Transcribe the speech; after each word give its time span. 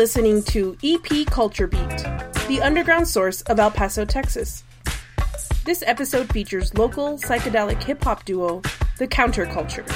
listening 0.00 0.42
to 0.42 0.74
EP 0.82 1.26
Culture 1.26 1.66
Beat, 1.66 1.98
the 2.48 2.58
underground 2.62 3.06
source 3.06 3.42
of 3.42 3.60
El 3.60 3.70
Paso, 3.70 4.06
Texas. 4.06 4.64
This 5.66 5.84
episode 5.86 6.32
features 6.32 6.72
local 6.72 7.18
psychedelic 7.18 7.82
hip 7.82 8.02
hop 8.02 8.24
duo, 8.24 8.62
The 8.96 9.06
Counterculture. 9.06 9.86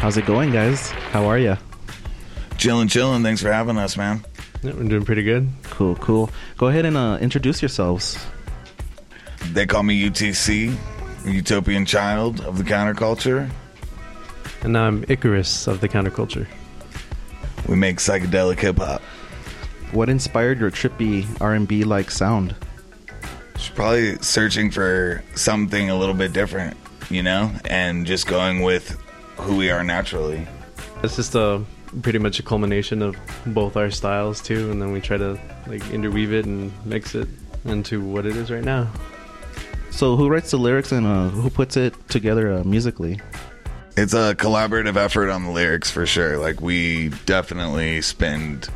How's 0.00 0.16
it 0.16 0.26
going, 0.26 0.50
guys? 0.50 0.90
How 1.12 1.26
are 1.26 1.38
you? 1.38 1.56
Chillin', 2.56 2.88
chillin'. 2.88 3.22
Thanks 3.22 3.40
for 3.40 3.52
having 3.52 3.78
us, 3.78 3.96
man. 3.96 4.24
Yeah, 4.64 4.72
we're 4.72 4.88
doing 4.88 5.04
pretty 5.04 5.22
good. 5.22 5.48
Cool, 5.62 5.94
cool. 5.94 6.30
Go 6.58 6.66
ahead 6.66 6.84
and 6.84 6.96
uh, 6.96 7.18
introduce 7.20 7.62
yourselves. 7.62 8.18
They 9.52 9.66
call 9.66 9.84
me 9.84 10.02
UTC, 10.02 10.76
Utopian 11.26 11.86
Child 11.86 12.40
of 12.40 12.58
the 12.58 12.64
Counterculture. 12.64 13.48
And 14.62 14.74
now 14.74 14.86
I'm 14.86 15.04
Icarus 15.08 15.66
of 15.66 15.80
the 15.80 15.88
counterculture. 15.88 16.46
We 17.66 17.76
make 17.76 17.96
psychedelic 17.96 18.58
hip 18.58 18.78
hop. 18.78 19.00
What 19.92 20.08
inspired 20.08 20.60
your 20.60 20.70
trippy 20.70 21.26
R&B 21.40 21.84
like 21.84 22.10
sound? 22.10 22.54
She's 23.56 23.70
probably 23.70 24.16
searching 24.18 24.70
for 24.70 25.22
something 25.34 25.90
a 25.90 25.96
little 25.96 26.14
bit 26.14 26.32
different, 26.32 26.76
you 27.10 27.22
know, 27.22 27.50
and 27.68 28.06
just 28.06 28.26
going 28.26 28.62
with 28.62 28.90
who 29.36 29.56
we 29.56 29.70
are 29.70 29.82
naturally. 29.82 30.46
It's 31.02 31.16
just 31.16 31.34
a 31.34 31.62
pretty 32.02 32.18
much 32.18 32.38
a 32.38 32.42
culmination 32.42 33.02
of 33.02 33.16
both 33.46 33.76
our 33.76 33.90
styles 33.90 34.40
too, 34.40 34.70
and 34.70 34.80
then 34.80 34.92
we 34.92 35.00
try 35.00 35.16
to 35.16 35.40
like 35.66 35.88
interweave 35.90 36.32
it 36.32 36.44
and 36.44 36.72
mix 36.86 37.14
it 37.14 37.28
into 37.64 38.00
what 38.00 38.26
it 38.26 38.36
is 38.36 38.50
right 38.50 38.64
now. 38.64 38.90
So, 39.90 40.16
who 40.16 40.28
writes 40.28 40.52
the 40.52 40.56
lyrics 40.56 40.92
and 40.92 41.06
uh, 41.06 41.28
who 41.28 41.50
puts 41.50 41.76
it 41.76 41.94
together 42.08 42.52
uh, 42.52 42.64
musically? 42.64 43.20
It's 43.96 44.14
a 44.14 44.34
collaborative 44.34 44.96
effort 44.96 45.30
on 45.30 45.44
the 45.44 45.50
lyrics 45.50 45.90
for 45.90 46.06
sure. 46.06 46.38
Like 46.38 46.60
we 46.60 47.10
definitely 47.26 48.02
spend 48.02 48.68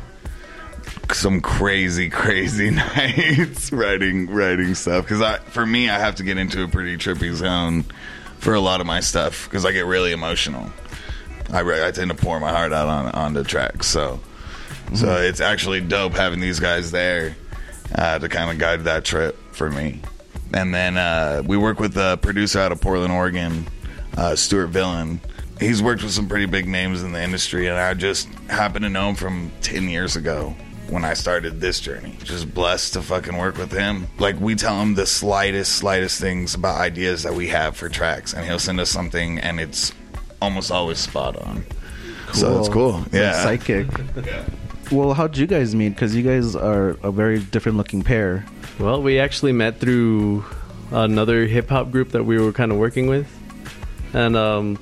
some 1.13 1.41
crazy, 1.41 2.09
crazy 2.11 2.71
nights 2.71 3.71
writing 3.71 4.29
writing 4.29 4.75
stuff. 4.75 5.05
Because 5.05 5.21
I, 5.21 5.37
for 5.39 5.65
me, 5.65 5.89
I 5.89 5.97
have 5.99 6.15
to 6.15 6.23
get 6.23 6.37
into 6.37 6.63
a 6.63 6.67
pretty 6.67 6.97
trippy 6.97 7.33
zone 7.33 7.83
for 8.39 8.53
a 8.53 8.59
lot 8.59 8.81
of 8.81 8.87
my 8.87 8.99
stuff 8.99 9.45
because 9.45 9.65
I 9.65 9.71
get 9.71 9.85
really 9.85 10.11
emotional. 10.11 10.69
I, 11.51 11.87
I 11.87 11.91
tend 11.91 12.11
to 12.11 12.17
pour 12.17 12.39
my 12.39 12.51
heart 12.51 12.73
out 12.73 12.87
on 12.87 13.07
on 13.11 13.33
the 13.33 13.43
tracks. 13.43 13.87
So 13.87 14.19
so 14.93 15.15
it's 15.15 15.41
actually 15.41 15.81
dope 15.81 16.13
having 16.13 16.39
these 16.39 16.59
guys 16.59 16.91
there 16.91 17.35
uh, 17.93 18.19
to 18.19 18.29
kind 18.29 18.51
of 18.51 18.57
guide 18.57 18.83
that 18.83 19.03
trip 19.05 19.37
for 19.51 19.69
me. 19.69 20.01
And 20.53 20.73
then 20.73 20.97
uh, 20.97 21.43
we 21.45 21.57
work 21.57 21.79
with 21.79 21.97
a 21.97 22.17
producer 22.21 22.59
out 22.59 22.71
of 22.71 22.79
Portland, 22.79 23.11
Oregon, 23.11 23.65
uh, 24.15 24.35
Stuart 24.35 24.67
Villain. 24.67 25.19
He's 25.59 25.81
worked 25.81 26.03
with 26.03 26.11
some 26.11 26.27
pretty 26.27 26.45
big 26.47 26.67
names 26.67 27.01
in 27.03 27.11
the 27.13 27.21
industry, 27.23 27.67
and 27.67 27.77
I 27.77 27.93
just 27.93 28.27
happen 28.49 28.81
to 28.81 28.89
know 28.89 29.09
him 29.09 29.15
from 29.15 29.51
10 29.61 29.87
years 29.87 30.15
ago 30.17 30.53
when 30.89 31.05
I 31.05 31.13
started 31.13 31.61
this 31.61 31.79
journey. 31.79 32.17
Just 32.23 32.53
blessed 32.53 32.93
to 32.93 33.01
fucking 33.01 33.37
work 33.37 33.57
with 33.57 33.71
him. 33.71 34.07
Like, 34.19 34.39
we 34.39 34.55
tell 34.55 34.79
him 34.81 34.95
the 34.95 35.05
slightest, 35.05 35.71
slightest 35.73 36.19
things 36.19 36.55
about 36.55 36.79
ideas 36.81 37.23
that 37.23 37.33
we 37.33 37.47
have 37.47 37.77
for 37.77 37.87
tracks, 37.89 38.33
and 38.33 38.45
he'll 38.45 38.59
send 38.59 38.79
us 38.81 38.89
something, 38.89 39.39
and 39.39 39.59
it's 39.59 39.93
almost 40.41 40.71
always 40.71 40.99
spot 40.99 41.37
on. 41.37 41.63
So 42.33 42.59
it's 42.59 42.69
cool. 42.69 43.01
Some 43.03 43.09
Yeah. 43.13 43.43
Psychic. 43.43 43.87
Well, 44.91 45.15
how'd 45.15 45.35
you 45.35 45.47
guys 45.47 45.73
meet? 45.73 45.89
Because 45.89 46.15
you 46.15 46.21
guys 46.21 46.55
are 46.55 46.89
a 47.01 47.11
very 47.11 47.39
different 47.39 47.75
looking 47.75 48.03
pair. 48.03 48.45
Well, 48.77 49.01
we 49.01 49.17
actually 49.17 49.51
met 49.51 49.79
through 49.79 50.45
another 50.91 51.47
hip 51.47 51.69
hop 51.69 51.89
group 51.89 52.09
that 52.11 52.23
we 52.23 52.37
were 52.37 52.51
kind 52.51 52.71
of 52.71 52.77
working 52.77 53.07
with, 53.07 53.25
and 54.13 54.35
um, 54.35 54.77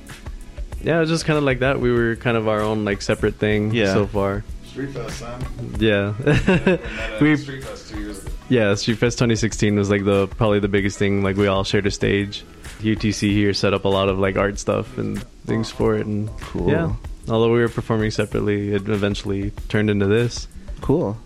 yeah, 0.84 0.97
it 0.97 1.00
was 1.01 1.09
just 1.09 1.25
kind 1.25 1.38
of 1.38 1.44
like 1.44 1.59
that. 1.59 1.79
We 1.79 1.91
were 1.91 2.16
kind 2.16 2.38
of 2.38 2.47
our 2.47 2.61
own 2.61 2.85
like 2.85 3.01
separate 3.01 3.35
thing 3.35 3.73
Yeah. 3.73 3.94
so 3.94 4.06
far. 4.07 4.44
Street 4.66 4.89
Fest, 4.89 5.19
son. 5.19 5.45
Yeah, 5.79 6.13
we 7.22 7.35
Street 7.38 7.63
Fest 7.63 7.89
two 7.91 8.00
years 8.01 8.19
ago. 8.23 8.31
yeah 8.50 8.73
Street 8.73 8.97
Fest 8.97 9.17
2016 9.19 9.75
was 9.75 9.89
like 9.89 10.03
the 10.03 10.28
probably 10.28 10.59
the 10.59 10.67
biggest 10.67 10.97
thing. 10.97 11.22
Like 11.23 11.35
we 11.38 11.47
all 11.47 11.63
shared 11.63 11.85
a 11.85 11.91
stage. 11.91 12.44
UTC 12.81 13.31
here 13.31 13.53
set 13.53 13.73
up 13.73 13.85
a 13.85 13.88
lot 13.88 14.09
of 14.09 14.19
like 14.19 14.35
art 14.35 14.59
stuff 14.59 14.97
and 14.97 15.23
things 15.45 15.69
for 15.72 15.95
it, 15.95 16.05
and 16.05 16.29
Cool. 16.41 16.69
yeah. 16.69 16.94
Although 17.29 17.53
we 17.53 17.59
were 17.59 17.69
performing 17.69 18.11
separately, 18.11 18.73
it 18.73 18.90
eventually 18.90 19.51
turned 19.69 19.90
into 19.90 20.07
this. 20.07 20.47
Cool. 20.81 21.17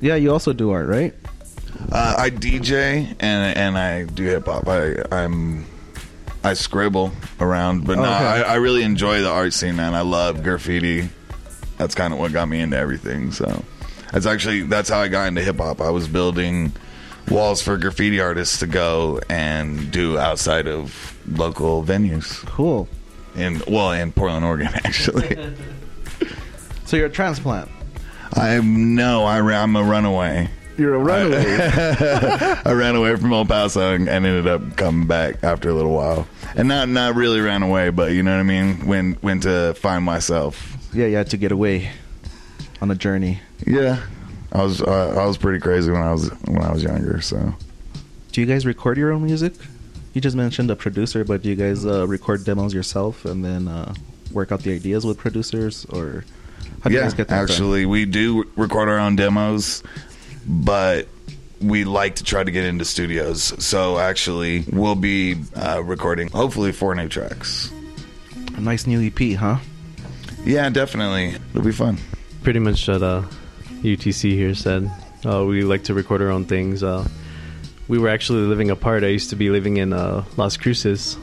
Yeah, 0.00 0.16
you 0.16 0.32
also 0.32 0.52
do 0.52 0.70
art, 0.70 0.88
right? 0.88 1.14
Uh, 1.92 2.14
I 2.18 2.30
DJ 2.30 3.14
and 3.20 3.56
and 3.56 3.78
I 3.78 4.04
do 4.04 4.24
hip 4.24 4.46
hop. 4.46 4.66
I 4.66 4.96
I'm 5.12 5.64
I 6.46 6.54
scribble 6.54 7.12
around, 7.40 7.84
but 7.86 7.96
no, 7.98 8.04
Oh, 8.04 8.06
okay. 8.06 8.24
I, 8.24 8.40
I 8.42 8.54
really 8.56 8.82
enjoy 8.82 9.20
the 9.20 9.30
art 9.30 9.52
scene, 9.52 9.76
man. 9.76 9.94
I 9.94 10.00
love 10.02 10.42
graffiti. 10.42 11.08
That's 11.78 11.94
kind 11.94 12.12
of 12.12 12.18
what 12.18 12.32
got 12.32 12.48
me 12.48 12.60
into 12.60 12.76
everything. 12.76 13.32
So 13.32 13.64
that's 14.12 14.26
actually 14.26 14.62
that's 14.62 14.88
how 14.88 15.00
I 15.00 15.08
got 15.08 15.28
into 15.28 15.42
hip 15.42 15.58
hop. 15.58 15.80
I 15.80 15.90
was 15.90 16.08
building 16.08 16.72
walls 17.28 17.60
for 17.60 17.76
graffiti 17.76 18.20
artists 18.20 18.60
to 18.60 18.66
go 18.66 19.20
and 19.28 19.90
do 19.90 20.16
outside 20.18 20.68
of 20.68 21.16
local 21.32 21.82
venues 21.84 22.36
Cool. 22.46 22.88
in 23.34 23.60
well 23.66 23.90
in 23.92 24.12
Portland, 24.12 24.44
Oregon, 24.44 24.68
actually. 24.84 25.54
So 26.86 26.96
you're 26.96 27.06
a 27.06 27.10
transplant. 27.10 27.68
I'm 28.34 28.94
no, 28.94 29.24
I, 29.24 29.38
I'm 29.40 29.74
a 29.76 29.82
runaway. 29.82 30.48
You're 30.76 30.94
a 30.94 30.98
runaway. 30.98 31.44
I 32.64 32.72
ran 32.72 32.96
away 32.96 33.16
from 33.16 33.32
El 33.32 33.44
Paso 33.46 33.94
and, 33.94 34.08
and 34.08 34.26
ended 34.26 34.46
up 34.46 34.76
coming 34.76 35.06
back 35.06 35.42
after 35.42 35.70
a 35.70 35.74
little 35.74 35.92
while, 35.94 36.26
and 36.54 36.68
not 36.68 36.88
not 36.88 37.14
really 37.14 37.40
ran 37.40 37.62
away, 37.62 37.90
but 37.90 38.12
you 38.12 38.22
know 38.22 38.32
what 38.32 38.40
I 38.40 38.44
mean. 38.44 38.86
When 38.86 39.16
went 39.22 39.44
to 39.44 39.74
find 39.74 40.04
myself. 40.04 40.76
yeah, 40.92 41.06
you 41.06 41.16
had 41.16 41.30
to 41.30 41.36
get 41.36 41.50
away 41.52 41.90
on 42.82 42.90
a 42.90 42.94
journey. 42.94 43.40
Yeah, 43.66 44.02
I 44.52 44.62
was 44.62 44.82
uh, 44.82 45.14
I 45.18 45.24
was 45.26 45.38
pretty 45.38 45.60
crazy 45.60 45.90
when 45.90 46.02
I 46.02 46.12
was 46.12 46.28
when 46.44 46.62
I 46.62 46.72
was 46.72 46.82
younger. 46.82 47.20
So 47.22 47.54
Do 48.32 48.40
you 48.40 48.46
guys 48.46 48.66
record 48.66 48.98
your 48.98 49.12
own 49.12 49.24
music? 49.24 49.54
You 50.12 50.20
just 50.20 50.36
mentioned 50.36 50.70
a 50.70 50.76
producer, 50.76 51.24
but 51.24 51.42
do 51.42 51.48
you 51.50 51.56
guys 51.56 51.84
uh, 51.86 52.06
record 52.06 52.44
demos 52.44 52.72
yourself 52.74 53.24
and 53.24 53.44
then 53.44 53.68
uh, 53.68 53.94
work 54.32 54.52
out 54.52 54.60
the 54.60 54.74
ideas 54.74 55.04
with 55.06 55.18
producers, 55.18 55.84
or 55.86 56.24
how 56.80 56.88
do 56.88 56.94
you 56.94 56.96
yeah, 57.00 57.04
guys 57.04 57.14
get 57.14 57.28
that 57.28 57.36
done? 57.36 57.44
actually, 57.44 57.84
we 57.86 58.06
do 58.06 58.44
record 58.56 58.88
our 58.88 58.98
own 58.98 59.16
demos, 59.16 59.82
but 60.46 61.08
we 61.60 61.84
like 61.84 62.16
to 62.16 62.24
try 62.24 62.44
to 62.44 62.50
get 62.50 62.64
into 62.64 62.84
studios. 62.84 63.52
So 63.64 63.98
actually, 63.98 64.64
we'll 64.70 64.94
be 64.94 65.36
uh, 65.54 65.82
recording 65.82 66.28
hopefully 66.30 66.72
four 66.72 66.94
new 66.94 67.08
tracks. 67.08 67.70
A 68.56 68.60
nice 68.60 68.86
new 68.86 69.00
EP, 69.06 69.36
huh? 69.38 69.58
Yeah, 70.44 70.68
definitely, 70.70 71.34
it'll 71.50 71.62
be 71.62 71.72
fun. 71.72 71.98
pretty 72.42 72.60
much 72.60 72.86
what 72.88 73.02
uh, 73.02 73.22
UTC 73.82 74.30
here 74.32 74.54
said. 74.54 74.90
Uh, 75.24 75.44
we 75.44 75.62
like 75.62 75.84
to 75.84 75.94
record 75.94 76.22
our 76.22 76.30
own 76.30 76.44
things. 76.44 76.82
Uh, 76.82 77.06
we 77.88 77.98
were 77.98 78.08
actually 78.08 78.42
living 78.42 78.70
apart. 78.70 79.02
I 79.02 79.08
used 79.08 79.30
to 79.30 79.36
be 79.36 79.50
living 79.50 79.78
in 79.78 79.92
uh, 79.92 80.24
Las 80.36 80.56
Cruces, 80.56 81.16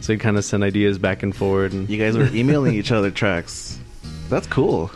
so 0.00 0.12
we 0.12 0.18
kind 0.18 0.36
of 0.36 0.44
send 0.44 0.64
ideas 0.64 0.98
back 0.98 1.22
and 1.22 1.34
forward. 1.34 1.72
And 1.72 1.88
You 1.88 1.98
guys 1.98 2.16
were 2.16 2.26
emailing 2.34 2.74
each 2.74 2.90
other 2.92 3.10
tracks. 3.10 3.78
That's 4.28 4.46
cool. 4.48 4.90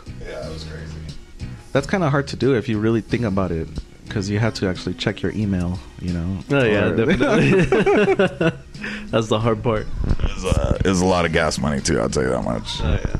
That's 1.73 1.87
kind 1.87 2.03
of 2.03 2.11
hard 2.11 2.27
to 2.29 2.35
do 2.35 2.55
if 2.55 2.69
you 2.69 2.79
really 2.79 3.01
think 3.01 3.23
about 3.23 3.51
it, 3.51 3.67
because 4.05 4.29
you 4.29 4.39
have 4.39 4.53
to 4.55 4.67
actually 4.67 4.93
check 4.95 5.21
your 5.21 5.31
email. 5.33 5.79
You 6.01 6.13
know. 6.13 6.37
oh 6.51 6.63
yeah, 6.63 6.89
definitely. 6.91 7.61
That's 9.07 9.27
the 9.27 9.39
hard 9.39 9.61
part. 9.63 9.87
It 10.07 10.21
was, 10.23 10.45
uh, 10.45 10.77
it 10.83 10.87
a 10.87 11.05
lot 11.05 11.25
of 11.25 11.33
gas 11.33 11.57
money 11.59 11.81
too. 11.81 11.99
I'll 11.99 12.09
tell 12.09 12.23
you 12.23 12.29
that 12.29 12.43
much. 12.43 12.81
Oh 12.81 12.99
yeah. 13.03 13.15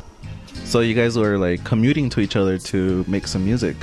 so 0.66 0.80
you 0.82 0.94
guys 0.94 1.18
were 1.18 1.38
like 1.38 1.64
commuting 1.64 2.10
to 2.12 2.20
each 2.20 2.36
other 2.36 2.58
to 2.58 3.04
make 3.08 3.28
some 3.28 3.44
music. 3.46 3.76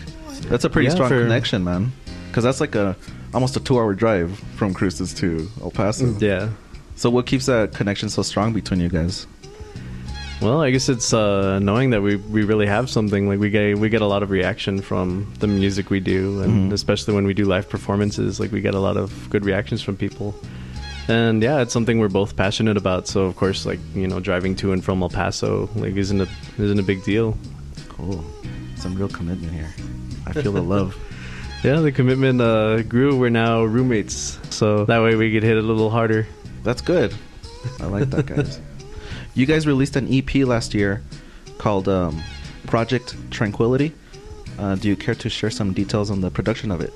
That's 0.49 0.65
a 0.65 0.71
pretty 0.71 0.89
Yeah, 0.89 0.95
strong 0.95 1.09
for- 1.11 1.23
connection, 1.23 1.65
man. 1.65 1.93
Because 2.29 2.45
that's 2.45 2.61
like 2.61 2.75
a 2.77 2.97
almost 3.35 3.57
a 3.57 3.61
two-hour 3.61 3.95
drive 3.95 4.39
from 4.57 4.73
Cruces 4.75 5.13
to 5.15 5.49
El 5.61 5.71
Paso. 5.71 6.17
Yeah. 6.19 6.49
So 6.97 7.11
what 7.11 7.27
keeps 7.27 7.47
that 7.47 7.73
connection 7.75 8.09
so 8.09 8.23
strong 8.23 8.53
between 8.53 8.81
you 8.81 8.89
guys? 8.89 9.27
Well, 10.41 10.63
I 10.63 10.71
guess 10.71 10.89
it's 10.89 11.13
uh, 11.13 11.59
knowing 11.59 11.91
that 11.91 12.01
we, 12.01 12.17
we 12.17 12.45
really 12.45 12.67
have 12.67 12.89
something. 12.89 13.29
Like 13.29 13.39
we 13.39 13.51
get 13.51 13.79
we 13.79 13.91
get 13.91 14.01
a 14.01 14.07
lot 14.07 14.23
of 14.23 14.31
reaction 14.31 14.81
from 14.81 15.31
the 15.39 15.47
music 15.47 15.91
we 15.91 16.01
do, 16.01 16.41
and 16.43 16.71
Mhm. 16.71 16.73
especially 16.73 17.13
when 17.15 17.27
we 17.27 17.35
do 17.35 17.45
live 17.45 17.69
performances, 17.69 18.41
like 18.41 18.51
we 18.51 18.63
get 18.63 18.75
a 18.75 18.81
lot 18.81 18.97
of 18.97 19.29
good 19.29 19.45
reactions 19.45 19.83
from 19.83 19.97
people. 19.97 20.35
And 21.09 21.43
yeah, 21.43 21.61
it's 21.61 21.73
something 21.75 21.99
we're 21.99 22.09
both 22.09 22.37
passionate 22.37 22.79
about. 22.79 23.07
So 23.07 23.25
of 23.25 23.37
course, 23.37 23.67
like 23.67 23.81
you 23.95 24.07
know, 24.09 24.19
driving 24.19 24.55
to 24.57 24.73
and 24.73 24.83
from 24.83 25.03
El 25.03 25.11
Paso 25.11 25.69
like 25.77 25.95
isn't 25.97 26.21
a 26.23 26.29
isn't 26.59 26.79
a 26.79 26.83
big 26.85 27.05
deal. 27.05 27.37
Cool. 27.91 28.25
Some 28.77 28.95
real 28.95 29.09
commitment 29.09 29.53
here. 29.53 29.69
I 30.27 30.33
feel 30.33 30.53
the 30.53 30.63
love. 30.63 30.97
Yeah, 31.63 31.81
the 31.81 31.93
commitment 31.93 32.41
uh, 32.41 32.81
grew. 32.85 33.15
We're 33.19 33.29
now 33.29 33.65
roommates, 33.65 34.39
so 34.49 34.87
that 34.87 35.03
way 35.03 35.15
we 35.15 35.31
could 35.31 35.43
hit 35.43 35.59
it 35.59 35.63
a 35.63 35.67
little 35.67 35.91
harder. 35.91 36.27
That's 36.65 36.81
good. 36.81 37.13
I 37.81 37.85
like 37.85 38.09
that, 38.09 38.25
guys. 38.25 38.59
You 39.35 39.47
guys 39.47 39.67
released 39.67 39.97
an 39.97 40.13
EP 40.13 40.47
last 40.47 40.75
year 40.75 41.03
called 41.59 41.89
um, 41.89 42.23
Project 42.67 43.15
Tranquility. 43.31 43.93
Uh, 44.59 44.75
do 44.75 44.89
you 44.89 44.97
care 44.97 45.15
to 45.15 45.29
share 45.29 45.51
some 45.51 45.73
details 45.73 46.11
on 46.11 46.21
the 46.21 46.31
production 46.31 46.71
of 46.71 46.81
it? 46.81 46.93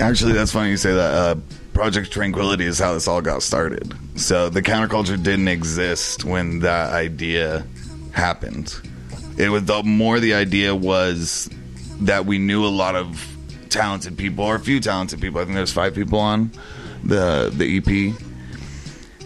Actually, 0.00 0.32
that's 0.32 0.52
funny 0.52 0.70
you 0.70 0.76
say 0.76 0.92
that. 0.94 1.14
Uh, 1.14 1.34
Project 1.72 2.10
Tranquility 2.10 2.64
is 2.64 2.78
how 2.78 2.92
this 2.92 3.06
all 3.06 3.20
got 3.20 3.42
started. 3.42 3.94
So 4.16 4.48
the 4.48 4.62
counterculture 4.62 5.20
didn't 5.22 5.48
exist 5.48 6.24
when 6.24 6.60
that 6.60 6.92
idea 6.92 7.64
happened. 8.12 8.74
It 9.36 9.50
was 9.50 9.64
the 9.64 9.82
more 9.84 10.18
the 10.18 10.34
idea 10.34 10.74
was 10.74 11.48
that 12.00 12.26
we 12.26 12.38
knew 12.38 12.64
a 12.64 12.68
lot 12.68 12.96
of 12.96 13.24
talented 13.68 14.16
people 14.16 14.44
or 14.44 14.56
a 14.56 14.60
few 14.60 14.80
talented 14.80 15.20
people. 15.20 15.40
I 15.40 15.44
think 15.44 15.54
there's 15.54 15.72
five 15.72 15.94
people 15.94 16.18
on 16.18 16.50
the 17.04 17.52
the 17.54 17.78
EP. 17.78 18.27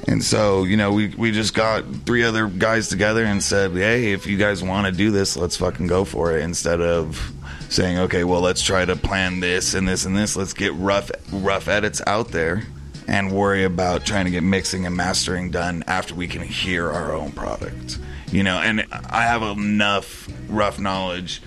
And 0.08 0.22
so, 0.22 0.64
you 0.64 0.76
know, 0.76 0.93
we, 0.93 1.08
we 1.08 1.31
just 1.31 1.54
got 1.54 1.84
three 2.06 2.25
other 2.25 2.49
guys 2.49 2.88
together 2.88 3.25
and 3.25 3.43
said, 3.43 3.72
hey, 3.72 4.12
if 4.12 4.26
you 4.26 4.37
guys 4.37 4.62
want 4.62 4.87
to 4.87 4.93
do 4.93 5.10
this, 5.10 5.37
let's 5.37 5.56
fucking 5.56 5.87
go 5.87 6.04
for 6.04 6.37
it. 6.37 6.43
Instead 6.43 6.81
of 6.81 7.32
saying, 7.69 7.99
okay, 7.99 8.25
well, 8.25 8.40
let's 8.40 8.62
try 8.62 8.84
to 8.84 8.96
plan 8.96 9.40
this 9.40 9.75
and 9.75 9.87
this 9.87 10.04
and 10.04 10.16
this. 10.16 10.37
Let's 10.37 10.54
get 10.54 10.75
rough 10.75 11.10
rough 11.31 11.69
edits 11.69 12.02
out 12.06 12.28
there 12.28 12.64
and 13.06 13.32
worry 13.32 13.64
about 13.64 14.04
trying 14.04 14.25
to 14.25 14.31
get 14.31 14.43
mixing 14.43 14.87
and 14.87 14.96
mastering 14.96 15.50
done 15.50 15.84
after 15.87 16.14
we 16.14 16.26
can 16.26 16.43
hear 16.43 16.90
our 16.90 17.12
own 17.12 17.32
product. 17.32 17.99
You 18.31 18.43
know, 18.43 18.58
and 18.58 18.87
I 18.90 19.22
have 19.22 19.43
enough 19.43 20.28
rough 20.49 20.78
knowledge. 20.78 21.43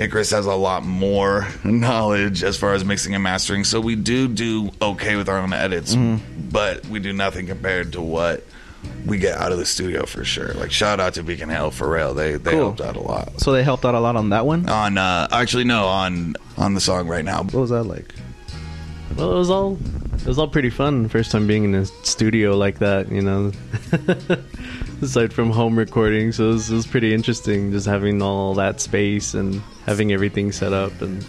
Icarus 0.00 0.30
has 0.30 0.46
a 0.46 0.54
lot 0.54 0.82
more 0.84 1.46
knowledge 1.62 2.42
as 2.42 2.56
far 2.56 2.72
as 2.74 2.84
mixing 2.84 3.14
and 3.14 3.22
mastering, 3.22 3.64
so 3.64 3.80
we 3.80 3.96
do 3.96 4.28
do 4.28 4.70
okay 4.80 5.16
with 5.16 5.28
our 5.28 5.38
own 5.38 5.52
edits, 5.52 5.94
but 5.94 6.86
we 6.86 7.00
do 7.00 7.12
nothing 7.12 7.46
compared 7.46 7.92
to 7.92 8.00
what 8.00 8.44
we 9.04 9.18
get 9.18 9.36
out 9.38 9.52
of 9.52 9.58
the 9.58 9.66
studio 9.66 10.06
for 10.06 10.24
sure. 10.24 10.54
Like 10.54 10.70
shout 10.72 11.00
out 11.00 11.14
to 11.14 11.22
Beacon 11.22 11.50
Hill 11.50 11.70
for 11.70 11.90
real, 11.90 12.14
they 12.14 12.36
they 12.36 12.52
Cool. 12.52 12.60
helped 12.74 12.80
out 12.80 12.96
a 12.96 13.00
lot. 13.00 13.40
So 13.40 13.52
they 13.52 13.62
helped 13.62 13.84
out 13.84 13.94
a 13.94 14.00
lot 14.00 14.16
on 14.16 14.30
that 14.30 14.46
one. 14.46 14.66
On 14.70 14.96
uh, 14.96 15.28
actually 15.30 15.64
no 15.64 15.84
on 15.86 16.34
on 16.56 16.72
the 16.74 16.80
song 16.80 17.06
right 17.06 17.24
now. 17.24 17.42
What 17.42 17.54
was 17.54 17.70
that 17.70 17.84
like? 17.84 18.14
Well, 19.16 19.32
it 19.32 19.36
was 19.36 19.50
all 19.50 19.76
it 20.20 20.26
was 20.26 20.38
all 20.38 20.48
pretty 20.48 20.70
fun. 20.70 21.08
First 21.08 21.30
time 21.32 21.46
being 21.46 21.64
in 21.64 21.74
a 21.74 21.84
studio 21.86 22.56
like 22.56 22.78
that, 22.80 23.10
you 23.10 23.22
know. 23.22 23.52
Aside 25.02 25.32
from 25.32 25.50
home 25.50 25.78
recording, 25.78 26.30
so 26.32 26.50
it 26.50 26.52
was, 26.52 26.70
it 26.70 26.74
was 26.74 26.86
pretty 26.86 27.14
interesting 27.14 27.70
just 27.72 27.86
having 27.86 28.20
all 28.20 28.54
that 28.54 28.80
space 28.80 29.32
and 29.34 29.62
having 29.86 30.12
everything 30.12 30.52
set 30.52 30.72
up 30.74 31.00
and 31.00 31.26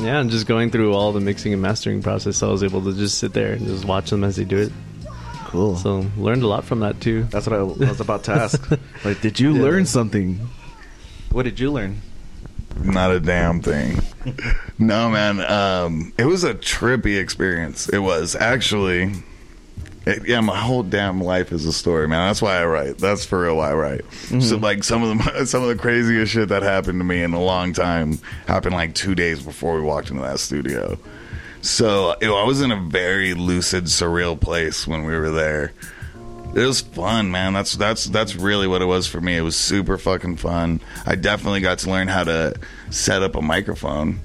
yeah, 0.00 0.18
and 0.20 0.30
just 0.30 0.46
going 0.48 0.70
through 0.70 0.94
all 0.94 1.12
the 1.12 1.20
mixing 1.20 1.52
and 1.52 1.62
mastering 1.62 2.02
process. 2.02 2.38
So 2.38 2.48
I 2.48 2.50
was 2.52 2.64
able 2.64 2.82
to 2.82 2.92
just 2.92 3.18
sit 3.18 3.34
there 3.34 3.52
and 3.52 3.66
just 3.66 3.84
watch 3.84 4.10
them 4.10 4.24
as 4.24 4.34
they 4.36 4.44
do 4.44 4.58
it. 4.58 4.72
Cool. 5.46 5.76
So 5.76 6.06
learned 6.16 6.42
a 6.42 6.46
lot 6.48 6.64
from 6.64 6.80
that 6.80 7.00
too. 7.00 7.24
That's 7.24 7.46
what 7.46 7.56
I 7.58 7.62
was 7.62 8.00
about 8.00 8.24
to 8.24 8.32
ask. 8.32 8.68
like, 9.04 9.20
did 9.20 9.38
you 9.38 9.54
Yeah. 9.54 9.62
learn 9.62 9.86
something? 9.86 10.40
What 11.30 11.44
did 11.44 11.60
you 11.60 11.70
learn? 11.70 12.00
Not 12.76 13.10
a 13.12 13.20
damn 13.20 13.60
thing. 13.60 14.00
no, 14.78 15.10
man. 15.10 15.40
Um, 15.40 16.12
it 16.18 16.24
was 16.24 16.44
a 16.44 16.54
trippy 16.54 17.18
experience. 17.18 17.88
It 17.88 17.98
was 17.98 18.34
actually. 18.34 19.12
It, 20.04 20.26
yeah, 20.26 20.40
my 20.40 20.58
whole 20.58 20.82
damn 20.82 21.20
life 21.20 21.52
is 21.52 21.64
a 21.64 21.72
story, 21.72 22.08
man. 22.08 22.26
That's 22.26 22.42
why 22.42 22.56
I 22.56 22.64
write. 22.64 22.98
That's 22.98 23.24
for 23.24 23.42
real 23.42 23.58
why 23.58 23.70
I 23.70 23.74
write. 23.74 24.12
So, 24.40 24.56
like 24.56 24.82
some 24.82 25.04
of 25.04 25.16
the 25.16 25.44
some 25.46 25.62
of 25.62 25.68
the 25.68 25.76
craziest 25.76 26.32
shit 26.32 26.48
that 26.48 26.64
happened 26.64 26.98
to 26.98 27.04
me 27.04 27.22
in 27.22 27.34
a 27.34 27.42
long 27.42 27.72
time 27.72 28.18
happened 28.48 28.74
like 28.74 28.96
two 28.96 29.14
days 29.14 29.42
before 29.42 29.76
we 29.76 29.80
walked 29.80 30.10
into 30.10 30.22
that 30.22 30.40
studio. 30.40 30.98
So 31.62 32.16
know, 32.20 32.36
I 32.36 32.42
was 32.42 32.60
in 32.60 32.72
a 32.72 32.80
very 32.80 33.34
lucid, 33.34 33.84
surreal 33.84 34.38
place 34.38 34.86
when 34.86 35.04
we 35.04 35.16
were 35.16 35.30
there. 35.30 35.72
It 36.54 36.66
was 36.66 36.82
fun, 36.82 37.30
man. 37.30 37.54
That's 37.54 37.74
that's 37.74 38.04
that's 38.06 38.36
really 38.36 38.66
what 38.66 38.82
it 38.82 38.84
was 38.84 39.06
for 39.06 39.20
me. 39.20 39.36
It 39.36 39.40
was 39.40 39.56
super 39.56 39.96
fucking 39.96 40.36
fun. 40.36 40.80
I 41.06 41.14
definitely 41.14 41.60
got 41.60 41.78
to 41.80 41.90
learn 41.90 42.08
how 42.08 42.24
to 42.24 42.54
set 42.90 43.22
up 43.22 43.36
a 43.36 43.40
microphone, 43.40 44.20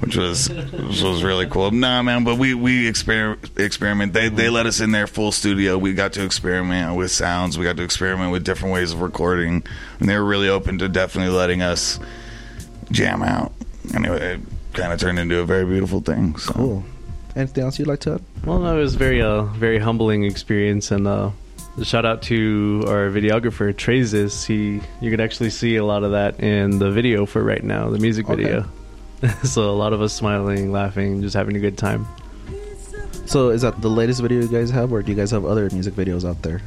which 0.00 0.14
was 0.14 0.48
which 0.50 1.02
was 1.02 1.24
really 1.24 1.46
cool. 1.46 1.70
Nah, 1.70 2.02
man, 2.02 2.22
but 2.22 2.36
we 2.36 2.52
we 2.52 2.90
exper- 2.90 3.38
experiment. 3.58 4.12
They 4.12 4.28
they 4.28 4.50
let 4.50 4.66
us 4.66 4.80
in 4.80 4.92
their 4.92 5.06
full 5.06 5.32
studio. 5.32 5.78
We 5.78 5.94
got 5.94 6.12
to 6.14 6.24
experiment 6.24 6.96
with 6.96 7.10
sounds. 7.10 7.56
We 7.56 7.64
got 7.64 7.78
to 7.78 7.82
experiment 7.82 8.30
with 8.30 8.44
different 8.44 8.74
ways 8.74 8.92
of 8.92 9.00
recording, 9.00 9.64
and 10.00 10.08
they 10.08 10.18
were 10.18 10.26
really 10.26 10.50
open 10.50 10.78
to 10.80 10.88
definitely 10.88 11.34
letting 11.34 11.62
us 11.62 11.98
jam 12.90 13.22
out. 13.22 13.52
Anyway, 13.94 14.34
it 14.34 14.40
kind 14.74 14.92
of 14.92 15.00
turned 15.00 15.18
into 15.18 15.38
a 15.38 15.46
very 15.46 15.64
beautiful 15.64 16.00
thing. 16.00 16.36
So. 16.36 16.52
Cool. 16.52 16.84
Anything 17.38 17.62
else 17.64 17.78
you'd 17.78 17.86
like 17.86 18.00
to 18.00 18.14
add? 18.14 18.22
Well, 18.44 18.58
no, 18.58 18.76
it 18.76 18.80
was 18.80 18.96
very 18.96 19.22
uh 19.22 19.42
very 19.44 19.78
humbling 19.78 20.24
experience, 20.24 20.90
and 20.90 21.06
uh, 21.06 21.30
shout 21.84 22.04
out 22.04 22.20
to 22.22 22.82
our 22.88 23.08
videographer 23.10 23.72
Trazis. 23.72 24.44
He 24.44 24.80
you 25.00 25.10
can 25.10 25.20
actually 25.20 25.50
see 25.50 25.76
a 25.76 25.84
lot 25.84 26.02
of 26.02 26.10
that 26.10 26.40
in 26.40 26.80
the 26.80 26.90
video 26.90 27.26
for 27.26 27.42
right 27.44 27.62
now, 27.62 27.90
the 27.90 28.00
music 28.00 28.28
Okay. 28.28 28.42
video. 28.42 28.64
so 29.44 29.70
a 29.70 29.78
lot 29.84 29.92
of 29.92 30.02
us 30.02 30.12
smiling, 30.12 30.72
laughing, 30.72 31.22
just 31.22 31.34
having 31.36 31.54
a 31.56 31.60
good 31.60 31.78
time. 31.78 32.06
So, 33.26 33.50
is 33.50 33.62
that 33.62 33.80
the 33.82 33.88
latest 33.90 34.20
video 34.20 34.40
you 34.40 34.48
guys 34.48 34.70
have, 34.70 34.90
or 34.92 35.02
do 35.02 35.12
you 35.12 35.16
guys 35.16 35.30
have 35.30 35.44
other 35.44 35.68
music 35.70 35.94
videos 35.94 36.28
out 36.28 36.42
there? 36.42 36.60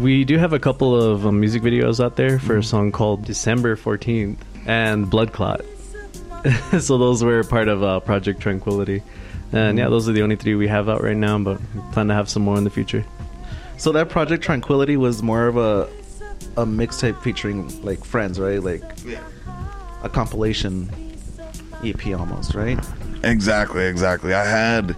We 0.00 0.24
do 0.24 0.36
have 0.36 0.52
a 0.52 0.58
couple 0.58 0.94
of 1.00 1.24
um, 1.26 1.40
music 1.40 1.62
videos 1.62 2.04
out 2.04 2.16
there 2.16 2.38
for 2.38 2.58
a 2.58 2.62
song 2.62 2.92
called 2.92 3.24
December 3.24 3.76
14th 3.76 4.36
and 4.66 5.08
Blood 5.08 5.32
Clot. 5.32 5.62
so 6.80 6.98
those 6.98 7.22
were 7.24 7.42
part 7.44 7.68
of 7.68 7.82
uh, 7.82 8.00
Project 8.00 8.40
Tranquility. 8.40 9.02
And 9.52 9.78
yeah, 9.78 9.88
those 9.88 10.08
are 10.08 10.12
the 10.12 10.22
only 10.22 10.36
three 10.36 10.54
we 10.54 10.68
have 10.68 10.88
out 10.88 11.02
right 11.02 11.16
now, 11.16 11.38
but 11.38 11.60
plan 11.92 12.08
to 12.08 12.14
have 12.14 12.28
some 12.28 12.42
more 12.42 12.56
in 12.56 12.64
the 12.64 12.70
future. 12.70 13.04
So 13.76 13.92
that 13.92 14.08
Project 14.08 14.42
Tranquility 14.42 14.96
was 14.96 15.22
more 15.22 15.46
of 15.46 15.56
a 15.56 15.88
a 16.56 16.66
mixtape 16.66 17.20
featuring 17.22 17.82
like 17.82 18.04
friends, 18.04 18.38
right? 18.38 18.62
Like 18.62 18.82
a 20.02 20.08
compilation 20.08 20.90
EP 21.84 22.06
almost, 22.18 22.54
right? 22.54 22.78
Exactly, 23.24 23.84
exactly. 23.84 24.34
I 24.34 24.44
had 24.44 24.96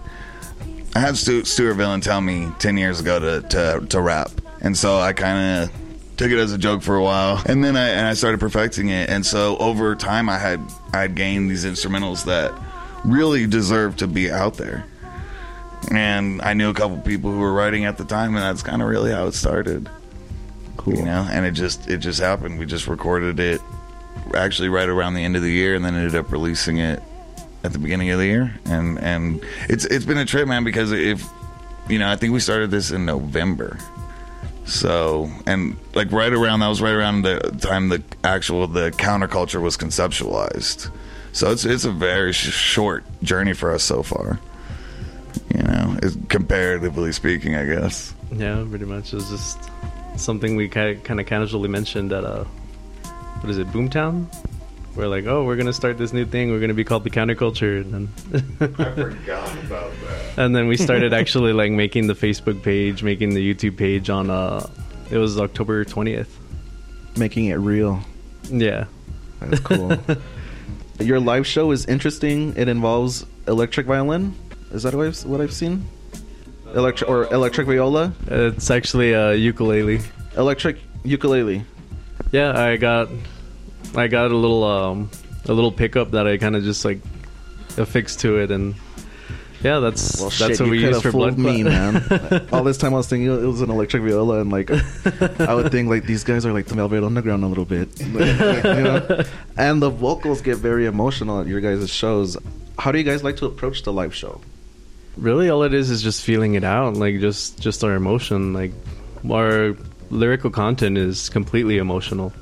I 0.95 0.99
had 0.99 1.17
Stu, 1.17 1.43
Stuart 1.43 1.75
Villain 1.75 2.01
tell 2.01 2.21
me 2.21 2.49
ten 2.59 2.77
years 2.77 2.99
ago 2.99 3.19
to 3.19 3.47
to, 3.49 3.85
to 3.87 4.01
rap, 4.01 4.31
and 4.61 4.77
so 4.77 4.97
I 4.99 5.13
kind 5.13 5.63
of 5.63 5.71
took 6.17 6.31
it 6.31 6.37
as 6.37 6.53
a 6.53 6.57
joke 6.57 6.81
for 6.81 6.95
a 6.95 7.03
while, 7.03 7.41
and 7.45 7.63
then 7.63 7.75
I 7.75 7.89
and 7.89 8.07
I 8.07 8.13
started 8.13 8.39
perfecting 8.39 8.89
it, 8.89 9.09
and 9.09 9.25
so 9.25 9.57
over 9.57 9.95
time 9.95 10.29
I 10.29 10.37
had 10.37 10.61
I 10.93 11.01
had 11.01 11.15
gained 11.15 11.49
these 11.49 11.65
instrumentals 11.65 12.25
that 12.25 12.53
really 13.05 13.47
deserved 13.47 13.99
to 13.99 14.07
be 14.07 14.31
out 14.31 14.55
there. 14.55 14.85
And 15.91 16.41
I 16.41 16.53
knew 16.53 16.69
a 16.69 16.73
couple 16.73 16.97
people 16.97 17.31
who 17.31 17.39
were 17.39 17.53
writing 17.53 17.85
at 17.85 17.97
the 17.97 18.05
time, 18.05 18.35
and 18.35 18.43
that's 18.43 18.63
kind 18.63 18.81
of 18.81 18.87
really 18.87 19.11
how 19.11 19.27
it 19.27 19.33
started. 19.33 19.89
Cool. 20.77 20.95
You 20.95 21.05
know, 21.05 21.27
and 21.29 21.45
it 21.45 21.51
just 21.51 21.87
it 21.87 21.97
just 21.97 22.19
happened. 22.19 22.59
We 22.59 22.65
just 22.65 22.87
recorded 22.87 23.39
it 23.39 23.61
actually 24.33 24.69
right 24.69 24.89
around 24.89 25.13
the 25.13 25.23
end 25.23 25.35
of 25.35 25.41
the 25.41 25.51
year, 25.51 25.75
and 25.75 25.85
then 25.85 25.95
ended 25.95 26.15
up 26.15 26.31
releasing 26.31 26.77
it 26.77 27.01
at 27.63 27.73
the 27.73 27.79
beginning 27.79 28.09
of 28.09 28.19
the 28.19 28.25
year. 28.25 28.53
And 28.65 28.99
and 28.99 29.43
it's 29.69 29.85
it's 29.85 30.05
been 30.05 30.17
a 30.17 30.25
trip, 30.25 30.47
man, 30.47 30.63
because 30.63 30.91
if 30.91 31.27
you 31.87 31.99
know, 31.99 32.09
I 32.09 32.15
think 32.15 32.33
we 32.33 32.39
started 32.39 32.71
this 32.71 32.91
in 32.91 33.05
November. 33.05 33.77
So 34.65 35.29
and 35.45 35.77
like 35.93 36.11
right 36.11 36.33
around 36.33 36.61
that 36.61 36.67
was 36.67 36.81
right 36.81 36.93
around 36.93 37.21
the 37.21 37.39
time 37.61 37.89
the 37.89 38.03
actual 38.23 38.65
the 38.67 38.91
counterculture 38.91 39.61
was 39.61 39.77
conceptualized. 39.77 40.89
So 41.33 41.51
it's 41.51 41.65
it's 41.65 41.85
a 41.85 41.91
very 41.91 42.33
sh- 42.33 42.51
short 42.51 43.03
journey 43.21 43.53
for 43.53 43.71
us 43.71 43.83
so 43.83 44.01
far. 44.01 44.39
You 45.53 45.63
know, 45.63 45.97
it's 46.01 46.17
comparatively 46.29 47.11
speaking, 47.11 47.55
I 47.55 47.65
guess. 47.65 48.13
Yeah, 48.31 48.65
pretty 48.67 48.85
much. 48.85 49.13
It 49.13 49.17
was 49.17 49.29
just 49.29 49.59
something 50.15 50.55
we 50.55 50.67
kind 50.67 50.97
of, 50.97 51.03
kind 51.03 51.19
of 51.19 51.25
casually 51.25 51.69
mentioned 51.69 52.11
at 52.11 52.23
uh, 52.23 52.45
what 53.41 53.49
is 53.49 53.57
it, 53.57 53.67
Boomtown? 53.67 54.25
We're 54.95 55.07
like, 55.07 55.25
oh, 55.25 55.43
we're 55.43 55.57
gonna 55.57 55.73
start 55.73 55.97
this 55.97 56.13
new 56.13 56.25
thing. 56.25 56.51
We're 56.51 56.61
gonna 56.61 56.73
be 56.73 56.85
called 56.85 57.03
the 57.03 57.09
Counterculture, 57.09 57.81
and 57.81 57.93
then 57.93 58.41
forgot 58.95 59.53
about 59.65 59.91
that. 60.01 60.04
and 60.37 60.55
then 60.55 60.67
we 60.67 60.77
started 60.77 61.13
actually 61.13 61.53
like 61.53 61.71
making 61.71 62.07
the 62.07 62.13
Facebook 62.13 62.61
page, 62.63 63.03
making 63.03 63.33
the 63.33 63.53
YouTube 63.53 63.77
page 63.77 64.09
on 64.09 64.29
uh, 64.29 64.67
it 65.09 65.17
was 65.17 65.39
October 65.39 65.83
twentieth. 65.85 66.39
Making 67.17 67.45
it 67.45 67.55
real. 67.55 68.01
Yeah, 68.49 68.85
That's 69.39 69.59
cool. 69.61 69.97
Your 70.99 71.19
live 71.19 71.47
show 71.47 71.71
is 71.71 71.85
interesting. 71.85 72.55
It 72.57 72.67
involves 72.67 73.25
electric 73.47 73.85
violin. 73.87 74.35
Is 74.71 74.83
that 74.83 74.93
what 74.93 75.07
I've, 75.07 75.25
what 75.25 75.41
I've 75.41 75.53
seen? 75.53 75.85
Electric 76.73 77.09
or 77.09 77.31
electric 77.33 77.67
viola, 77.67 78.13
it's 78.27 78.69
actually 78.69 79.13
a 79.13 79.33
ukulele. 79.33 80.01
electric 80.35 80.77
ukulele. 81.03 81.63
Yeah, 82.31 82.59
I 82.59 82.75
got 82.75 83.09
I 83.95 84.07
got 84.07 84.31
a 84.31 84.35
little 84.35 84.63
um 84.63 85.09
a 85.47 85.53
little 85.53 85.71
pickup 85.71 86.11
that 86.11 86.27
I 86.27 86.37
kind 86.37 86.55
of 86.55 86.63
just 86.63 86.83
like 86.83 86.99
affixed 87.77 88.19
to 88.21 88.39
it, 88.39 88.51
and 88.51 88.75
yeah, 89.63 89.79
that's 89.79 90.19
Well, 90.19 90.29
that's 90.29 90.35
shit, 90.37 90.59
what 90.59 90.65
you 90.65 90.71
we 90.71 90.79
use 90.85 91.01
for 91.01 91.11
blood 91.11 91.37
me, 91.37 91.63
man. 91.63 92.03
All 92.51 92.63
this 92.63 92.77
time 92.77 92.93
I 92.93 92.97
was 92.97 93.07
thinking 93.07 93.27
it 93.27 93.45
was 93.45 93.61
an 93.61 93.69
electric 93.69 94.03
viola, 94.03 94.39
and 94.41 94.51
like 94.51 94.69
I 95.39 95.53
would 95.53 95.71
think 95.71 95.89
like 95.89 96.03
these 96.05 96.23
guys 96.23 96.45
are 96.45 96.53
like 96.53 96.65
the 96.67 96.75
Velvet 96.75 97.03
Underground 97.03 97.43
a 97.43 97.47
little 97.47 97.65
bit, 97.65 97.89
Like, 98.13 98.39
like, 98.39 98.63
you 98.63 98.83
know? 98.83 99.23
And 99.57 99.81
the 99.81 99.89
vocals 99.89 100.41
get 100.41 100.57
very 100.57 100.85
emotional 100.85 101.41
at 101.41 101.47
your 101.47 101.61
guys' 101.61 101.89
shows. 101.89 102.37
How 102.77 102.91
do 102.91 102.97
you 102.97 103.03
guys 103.03 103.23
like 103.23 103.37
to 103.37 103.45
approach 103.45 103.83
the 103.83 103.93
live 103.93 104.13
show? 104.13 104.41
really 105.17 105.49
all 105.49 105.63
it 105.63 105.73
is 105.73 105.89
is 105.89 106.01
just 106.01 106.21
feeling 106.25 106.55
it 106.55 106.65
out 106.65 106.95
like 106.95 107.21
just 107.21 107.57
just 107.57 107.85
our 107.85 107.93
emotion 107.95 108.51
like 108.51 108.73
our 109.31 109.73
lyrical 110.09 110.49
content 110.49 110.97
is 110.97 111.29
completely 111.29 111.77
emotional 111.77 112.33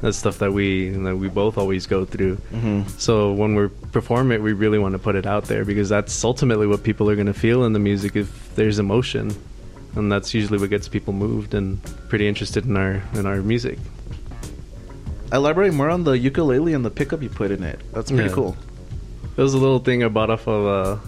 that's 0.00 0.16
stuff 0.16 0.38
that 0.38 0.52
we 0.52 0.88
that 0.90 1.16
we 1.16 1.28
both 1.28 1.58
always 1.58 1.86
go 1.86 2.04
through 2.04 2.36
Mm-hmm. 2.52 2.88
so 2.98 3.32
when 3.32 3.54
we 3.54 3.68
perform 3.92 4.32
it 4.32 4.40
we 4.42 4.52
really 4.52 4.78
want 4.78 4.92
to 4.92 4.98
put 4.98 5.14
it 5.14 5.26
out 5.26 5.44
there 5.44 5.64
because 5.64 5.88
that's 5.88 6.24
ultimately 6.24 6.66
what 6.66 6.82
people 6.82 7.08
are 7.10 7.14
going 7.16 7.26
to 7.26 7.34
feel 7.34 7.64
in 7.64 7.72
the 7.72 7.78
music 7.78 8.16
if 8.16 8.54
there's 8.54 8.78
emotion 8.78 9.34
and 9.96 10.10
that's 10.10 10.32
usually 10.34 10.58
what 10.58 10.70
gets 10.70 10.88
people 10.88 11.12
moved 11.12 11.52
and 11.54 11.82
pretty 12.08 12.26
interested 12.28 12.64
in 12.64 12.76
our 12.76 13.02
in 13.14 13.26
our 13.26 13.42
music 13.42 13.78
elaborate 15.32 15.72
more 15.74 15.90
on 15.90 16.04
the 16.04 16.12
ukulele 16.18 16.72
and 16.74 16.84
the 16.84 16.90
pickup 16.90 17.22
you 17.22 17.28
put 17.28 17.50
in 17.50 17.62
it. 17.62 17.80
That's 17.92 18.10
pretty 18.10 18.28
Yeah. 18.28 18.34
cool. 18.34 18.56
It 19.36 19.40
was 19.42 19.54
a 19.54 19.58
little 19.58 19.78
thing 19.78 20.02
I 20.04 20.08
bought 20.08 20.30
off 20.30 20.46
of 20.48 20.66
uh 20.66 21.00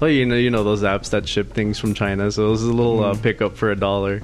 well 0.00 0.10
you 0.10 0.26
know 0.26 0.36
you 0.36 0.50
know 0.50 0.64
those 0.64 0.82
apps 0.82 1.10
that 1.10 1.28
ship 1.28 1.52
things 1.52 1.78
from 1.78 1.94
China. 1.94 2.30
So 2.30 2.46
it 2.46 2.50
was 2.50 2.62
a 2.62 2.72
little 2.72 3.02
uh, 3.04 3.14
pickup 3.16 3.56
for 3.56 3.70
a 3.70 3.76
dollar 3.76 4.22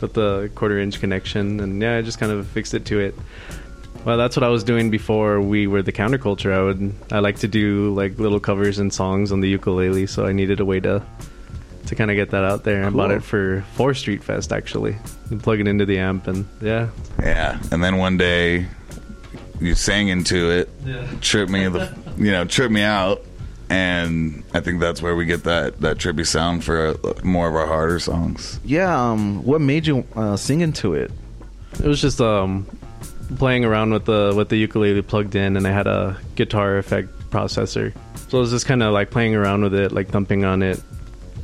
with 0.00 0.14
the 0.14 0.50
quarter 0.54 0.78
inch 0.78 1.00
connection 1.00 1.60
and 1.60 1.80
yeah, 1.82 1.96
I 1.98 2.02
just 2.02 2.18
kind 2.18 2.32
of 2.32 2.46
fixed 2.48 2.74
it 2.74 2.84
to 2.86 3.00
it. 3.00 3.14
Well, 4.04 4.16
that's 4.16 4.36
what 4.36 4.44
I 4.44 4.48
was 4.48 4.62
doing 4.64 4.90
before 4.90 5.40
we 5.40 5.66
were 5.66 5.82
the 5.82 5.92
counterculture. 5.92 6.52
I 6.52 6.62
would 6.62 6.94
I 7.10 7.18
like 7.18 7.38
to 7.40 7.48
do 7.48 7.92
like 7.94 8.18
little 8.18 8.40
covers 8.40 8.78
and 8.78 8.92
songs 8.92 9.32
on 9.32 9.40
the 9.40 9.48
ukulele, 9.48 10.06
so 10.06 10.24
I 10.26 10.32
needed 10.32 10.60
a 10.60 10.64
way 10.64 10.80
to 10.80 11.02
to 11.86 11.94
kind 11.94 12.10
of 12.10 12.16
get 12.16 12.30
that 12.30 12.44
out 12.44 12.64
there. 12.64 12.84
I 12.84 12.90
bought 12.90 13.10
it 13.10 13.22
for 13.22 13.64
Fourth 13.74 13.96
Street 13.96 14.22
Fest 14.22 14.52
actually. 14.52 14.96
And 15.30 15.42
plug 15.42 15.60
it 15.60 15.66
into 15.68 15.84
the 15.86 15.98
amp 15.98 16.26
and 16.26 16.46
yeah. 16.62 16.88
Yeah, 17.18 17.58
and 17.72 17.82
then 17.82 17.96
one 17.96 18.16
day 18.18 18.66
you 19.60 19.74
sang 19.74 20.08
into 20.08 20.50
it, 20.50 20.68
Yeah. 20.86 21.06
tripped 21.20 21.50
me 21.50 21.66
the, 21.66 21.92
you 22.16 22.30
know, 22.30 22.44
tripped 22.44 22.72
me 22.72 22.82
out, 22.82 23.22
and 23.70 24.42
I 24.54 24.60
think 24.60 24.80
that's 24.80 25.02
where 25.02 25.14
we 25.14 25.24
get 25.26 25.44
that 25.44 25.80
that 25.80 25.98
trippy 25.98 26.26
sound 26.26 26.64
for 26.64 26.88
uh, 26.88 27.12
more 27.22 27.48
of 27.48 27.54
our 27.54 27.66
harder 27.66 27.98
songs. 27.98 28.60
Yeah. 28.64 29.10
Um. 29.10 29.44
What 29.44 29.60
made 29.60 29.86
you 29.86 30.06
uh, 30.16 30.36
sing 30.36 30.60
into 30.60 30.94
it? 30.94 31.10
It 31.74 31.86
was 31.86 32.00
just 32.00 32.20
um 32.20 32.66
playing 33.36 33.64
around 33.64 33.92
with 33.92 34.06
the 34.06 34.32
with 34.34 34.48
the 34.48 34.56
ukulele 34.56 35.02
plugged 35.02 35.34
in, 35.34 35.56
and 35.56 35.66
I 35.66 35.70
had 35.70 35.86
a 35.86 36.18
guitar 36.34 36.78
effect 36.78 37.10
processor. 37.30 37.92
So 38.28 38.38
I 38.38 38.40
was 38.40 38.50
just 38.50 38.66
kind 38.66 38.82
of 38.82 38.92
like 38.92 39.10
playing 39.10 39.34
around 39.34 39.62
with 39.62 39.74
it, 39.74 39.92
like 39.92 40.08
thumping 40.08 40.44
on 40.44 40.62
it, 40.62 40.82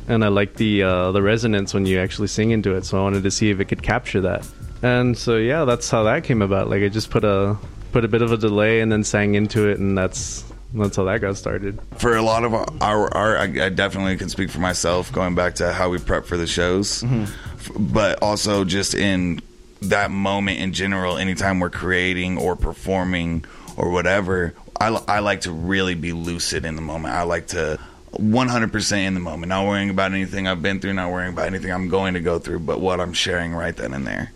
and 0.09 0.25
I 0.25 0.29
liked 0.29 0.57
the 0.57 0.83
uh, 0.83 1.13
the 1.13 1.23
resonance 1.23 1.75
when 1.75 1.87
you 1.87 1.99
actually 1.99 2.29
sing 2.29 2.51
into 2.51 2.75
it. 2.75 2.85
So 2.85 2.99
I 2.99 3.03
wanted 3.03 3.23
to 3.23 3.31
see 3.31 3.51
if 3.51 3.61
it 3.61 3.67
could 3.67 3.83
capture 3.83 4.21
that. 4.23 4.47
And 4.83 5.17
so 5.17 5.37
yeah, 5.37 5.65
that's 5.65 5.91
how 5.91 6.03
that 6.05 6.25
came 6.25 6.43
about. 6.43 6.69
Like 6.69 6.83
I 6.83 6.89
just 6.89 7.11
put 7.11 7.25
a 7.25 7.57
put 7.93 8.05
a 8.05 8.09
bit 8.09 8.23
of 8.23 8.33
a 8.33 8.37
delay 8.37 8.81
and 8.81 8.91
then 8.91 9.05
sang 9.05 9.35
into 9.35 9.69
it, 9.69 9.79
and 9.79 9.97
that's 9.97 10.45
that's 10.75 10.97
how 10.97 11.05
that 11.05 11.21
got 11.21 11.37
started. 11.37 11.79
For 11.97 12.17
a 12.17 12.23
lot 12.23 12.45
of 12.45 12.53
our, 12.53 12.67
our 12.81 13.15
art, 13.15 13.39
I, 13.39 13.67
I 13.67 13.69
definitely 13.69 14.17
can 14.17 14.29
speak 14.29 14.51
for 14.51 14.59
myself. 14.59 15.13
Going 15.13 15.35
back 15.35 15.57
to 15.57 15.73
how 15.73 15.89
we 15.89 15.99
prep 15.99 16.27
for 16.27 16.37
the 16.37 16.47
shows, 16.47 17.03
mm-hmm. 17.03 17.23
F- 17.23 17.71
but 17.79 18.23
also 18.23 18.65
just 18.65 18.95
in 18.95 19.41
that 19.83 20.11
moment 20.11 20.59
in 20.59 20.73
general, 20.73 21.17
anytime 21.17 21.61
we're 21.61 21.71
creating 21.71 22.39
or 22.39 22.57
performing 22.57 23.45
or 23.77 23.91
whatever, 23.91 24.55
I, 24.81 24.89
I 25.09 25.19
like 25.21 25.43
to 25.43 25.53
really 25.53 25.95
be 25.95 26.13
lucid 26.13 26.65
in 26.65 26.77
the 26.77 26.83
moment. 26.83 27.15
I 27.15 27.23
like 27.23 27.49
to 27.49 27.79
100% 28.13 28.97
in 28.99 29.15
the 29.15 29.21
moment, 29.21 29.49
not 29.49 29.67
worrying 29.67 29.91
about 29.91 30.13
anything 30.13 30.49
I've 30.49 30.63
been 30.63 30.81
through, 30.81 30.95
not 30.95 31.11
worrying 31.11 31.33
about 31.33 31.47
anything 31.47 31.71
I'm 31.71 31.89
going 31.89 32.15
to 32.15 32.21
go 32.21 32.39
through, 32.39 32.61
but 32.61 32.81
what 32.81 33.01
I'm 33.01 33.13
sharing 33.13 33.55
right 33.55 33.77
then 33.77 33.95
and 33.95 34.07
there. 34.07 34.33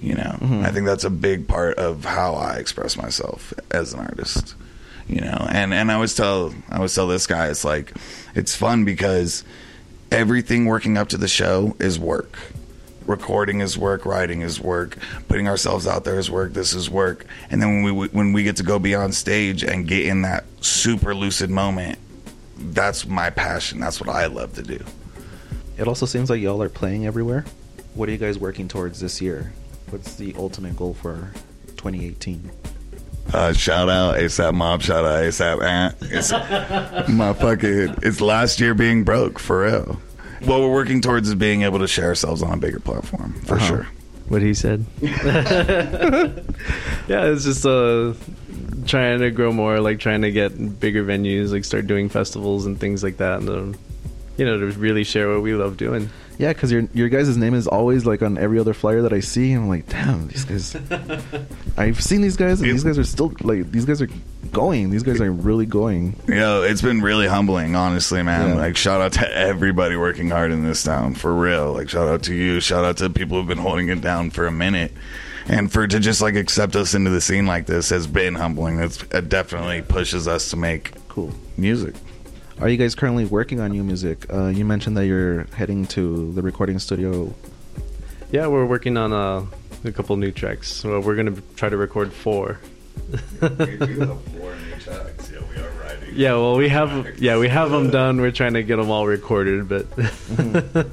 You 0.00 0.14
know, 0.14 0.38
mm-hmm. 0.40 0.64
I 0.64 0.70
think 0.70 0.86
that's 0.86 1.04
a 1.04 1.10
big 1.10 1.48
part 1.48 1.76
of 1.76 2.04
how 2.04 2.34
I 2.34 2.56
express 2.56 2.96
myself 2.96 3.52
as 3.70 3.92
an 3.92 4.00
artist. 4.00 4.54
You 5.08 5.22
know, 5.22 5.46
and 5.50 5.72
and 5.72 5.90
I 5.90 5.94
always 5.94 6.14
tell 6.14 6.54
I 6.68 6.76
always 6.76 6.94
tell 6.94 7.08
this 7.08 7.26
guy 7.26 7.48
it's 7.48 7.64
like 7.64 7.92
it's 8.34 8.54
fun 8.54 8.84
because 8.84 9.42
everything 10.10 10.66
working 10.66 10.98
up 10.98 11.08
to 11.08 11.16
the 11.16 11.28
show 11.28 11.74
is 11.78 11.98
work. 11.98 12.38
Recording 13.06 13.60
is 13.60 13.78
work, 13.78 14.04
writing 14.04 14.42
is 14.42 14.60
work, 14.60 14.98
putting 15.28 15.48
ourselves 15.48 15.86
out 15.86 16.04
there 16.04 16.18
is 16.18 16.30
work. 16.30 16.52
This 16.52 16.74
is 16.74 16.90
work, 16.90 17.24
and 17.50 17.62
then 17.62 17.82
when 17.82 17.96
we 17.96 18.08
when 18.08 18.32
we 18.34 18.42
get 18.42 18.56
to 18.56 18.62
go 18.62 18.78
be 18.78 18.94
on 18.94 19.12
stage 19.12 19.64
and 19.64 19.88
get 19.88 20.04
in 20.04 20.22
that 20.22 20.44
super 20.60 21.14
lucid 21.14 21.48
moment, 21.48 21.98
that's 22.58 23.06
my 23.06 23.30
passion. 23.30 23.80
That's 23.80 24.00
what 24.00 24.10
I 24.10 24.26
love 24.26 24.54
to 24.56 24.62
do. 24.62 24.84
It 25.78 25.88
also 25.88 26.04
seems 26.04 26.28
like 26.28 26.42
y'all 26.42 26.62
are 26.62 26.68
playing 26.68 27.06
everywhere. 27.06 27.46
What 27.94 28.08
are 28.08 28.12
you 28.12 28.18
guys 28.18 28.38
working 28.38 28.68
towards 28.68 29.00
this 29.00 29.22
year? 29.22 29.52
What's 29.90 30.16
the 30.16 30.34
ultimate 30.36 30.76
goal 30.76 30.92
for 30.92 31.32
2018? 31.76 32.50
Uh, 33.32 33.52
shout 33.52 33.88
out 33.90 34.16
ASAP 34.16 34.54
Mob, 34.54 34.80
shout 34.82 35.04
out 35.04 35.22
ASAP 35.22 35.62
Ant. 35.62 35.94
It's 36.00 36.30
my 37.10 37.32
fucking, 37.34 37.96
it's 38.02 38.20
last 38.20 38.58
year 38.60 38.74
being 38.74 39.04
broke, 39.04 39.38
for 39.38 39.64
real. 39.64 40.00
What 40.44 40.60
we're 40.60 40.72
working 40.72 41.00
towards 41.00 41.28
is 41.28 41.34
being 41.34 41.62
able 41.62 41.80
to 41.80 41.88
share 41.88 42.06
ourselves 42.06 42.42
on 42.42 42.52
a 42.54 42.56
bigger 42.56 42.80
platform, 42.80 43.34
for 43.42 43.56
Uh-huh. 43.56 43.66
sure. 43.66 43.86
What 44.28 44.42
he 44.42 44.52
said. 44.54 44.84
yeah, 45.00 46.32
it's 47.08 47.44
just 47.44 47.64
uh 47.64 48.12
trying 48.86 49.20
to 49.20 49.30
grow 49.30 49.52
more, 49.52 49.80
like 49.80 49.98
trying 50.00 50.20
to 50.22 50.30
get 50.30 50.78
bigger 50.80 51.02
venues, 51.04 51.50
like 51.52 51.64
start 51.64 51.86
doing 51.86 52.08
festivals 52.10 52.66
and 52.66 52.78
things 52.78 53.02
like 53.02 53.16
that, 53.18 53.40
and 53.40 53.48
um, 53.48 53.74
you 54.36 54.44
know, 54.44 54.58
to 54.58 54.66
really 54.78 55.04
share 55.04 55.30
what 55.32 55.40
we 55.42 55.54
love 55.54 55.76
doing. 55.78 56.10
Yeah, 56.38 56.52
because 56.52 56.70
your 56.70 56.88
your 56.94 57.08
guys' 57.08 57.36
name 57.36 57.54
is 57.54 57.66
always 57.66 58.06
like 58.06 58.22
on 58.22 58.38
every 58.38 58.58
other 58.60 58.72
flyer 58.72 59.02
that 59.02 59.12
I 59.12 59.18
see. 59.20 59.52
And 59.52 59.64
I'm 59.64 59.68
like, 59.68 59.88
damn, 59.88 60.28
these 60.28 60.44
guys. 60.44 60.76
I've 61.76 62.00
seen 62.02 62.20
these 62.20 62.36
guys, 62.36 62.60
and 62.60 62.70
these 62.70 62.84
guys 62.84 62.96
are 62.96 63.04
still 63.04 63.32
like 63.40 63.70
these 63.72 63.84
guys 63.84 64.00
are 64.00 64.08
going. 64.52 64.90
These 64.90 65.02
guys 65.02 65.20
are 65.20 65.32
really 65.32 65.66
going. 65.66 66.14
You 66.28 66.36
know, 66.36 66.62
it's 66.62 66.80
been 66.80 67.00
really 67.00 67.26
humbling, 67.26 67.74
honestly, 67.74 68.22
man. 68.22 68.50
Yeah. 68.50 68.54
Like, 68.54 68.76
shout 68.76 69.00
out 69.00 69.12
to 69.14 69.36
everybody 69.36 69.96
working 69.96 70.30
hard 70.30 70.52
in 70.52 70.62
this 70.64 70.82
town, 70.84 71.14
for 71.14 71.34
real. 71.34 71.72
Like, 71.72 71.88
shout 71.88 72.08
out 72.08 72.22
to 72.24 72.34
you. 72.34 72.60
Shout 72.60 72.84
out 72.84 72.98
to 72.98 73.10
people 73.10 73.36
who've 73.38 73.48
been 73.48 73.58
holding 73.58 73.88
it 73.88 74.00
down 74.00 74.30
for 74.30 74.46
a 74.46 74.52
minute. 74.52 74.92
And 75.48 75.72
for 75.72 75.86
to 75.88 75.98
just 75.98 76.20
like 76.20 76.34
accept 76.36 76.76
us 76.76 76.94
into 76.94 77.10
the 77.10 77.20
scene 77.22 77.46
like 77.46 77.66
this 77.66 77.88
has 77.90 78.06
been 78.06 78.34
humbling. 78.34 78.78
It's, 78.80 79.02
it 79.10 79.28
definitely 79.28 79.80
pushes 79.82 80.28
us 80.28 80.50
to 80.50 80.56
make 80.56 80.92
Cool. 81.08 81.32
music. 81.56 81.94
Are 82.60 82.68
you 82.68 82.76
guys 82.76 82.94
currently 82.94 83.24
working 83.24 83.60
on 83.60 83.70
new 83.70 83.84
music? 83.84 84.26
Uh, 84.32 84.46
you 84.48 84.64
mentioned 84.64 84.96
that 84.96 85.06
you're 85.06 85.44
heading 85.54 85.86
to 85.88 86.32
the 86.32 86.42
recording 86.42 86.78
studio. 86.80 87.32
Yeah, 88.32 88.48
we're 88.48 88.66
working 88.66 88.96
on 88.96 89.12
uh, 89.12 89.46
a 89.84 89.92
couple 89.92 90.16
new 90.16 90.32
tracks. 90.32 90.82
Well, 90.82 91.00
we're 91.00 91.14
gonna 91.14 91.36
try 91.56 91.68
to 91.68 91.76
record 91.76 92.12
four. 92.12 92.58
Yeah, 96.14 96.32
well, 96.32 96.56
we 96.56 96.68
have 96.68 97.20
yeah 97.20 97.38
we 97.38 97.48
have 97.48 97.70
them 97.70 97.90
done. 97.90 98.20
We're 98.20 98.32
trying 98.32 98.54
to 98.54 98.62
get 98.62 98.76
them 98.76 98.90
all 98.90 99.06
recorded, 99.06 99.68
but 99.68 99.86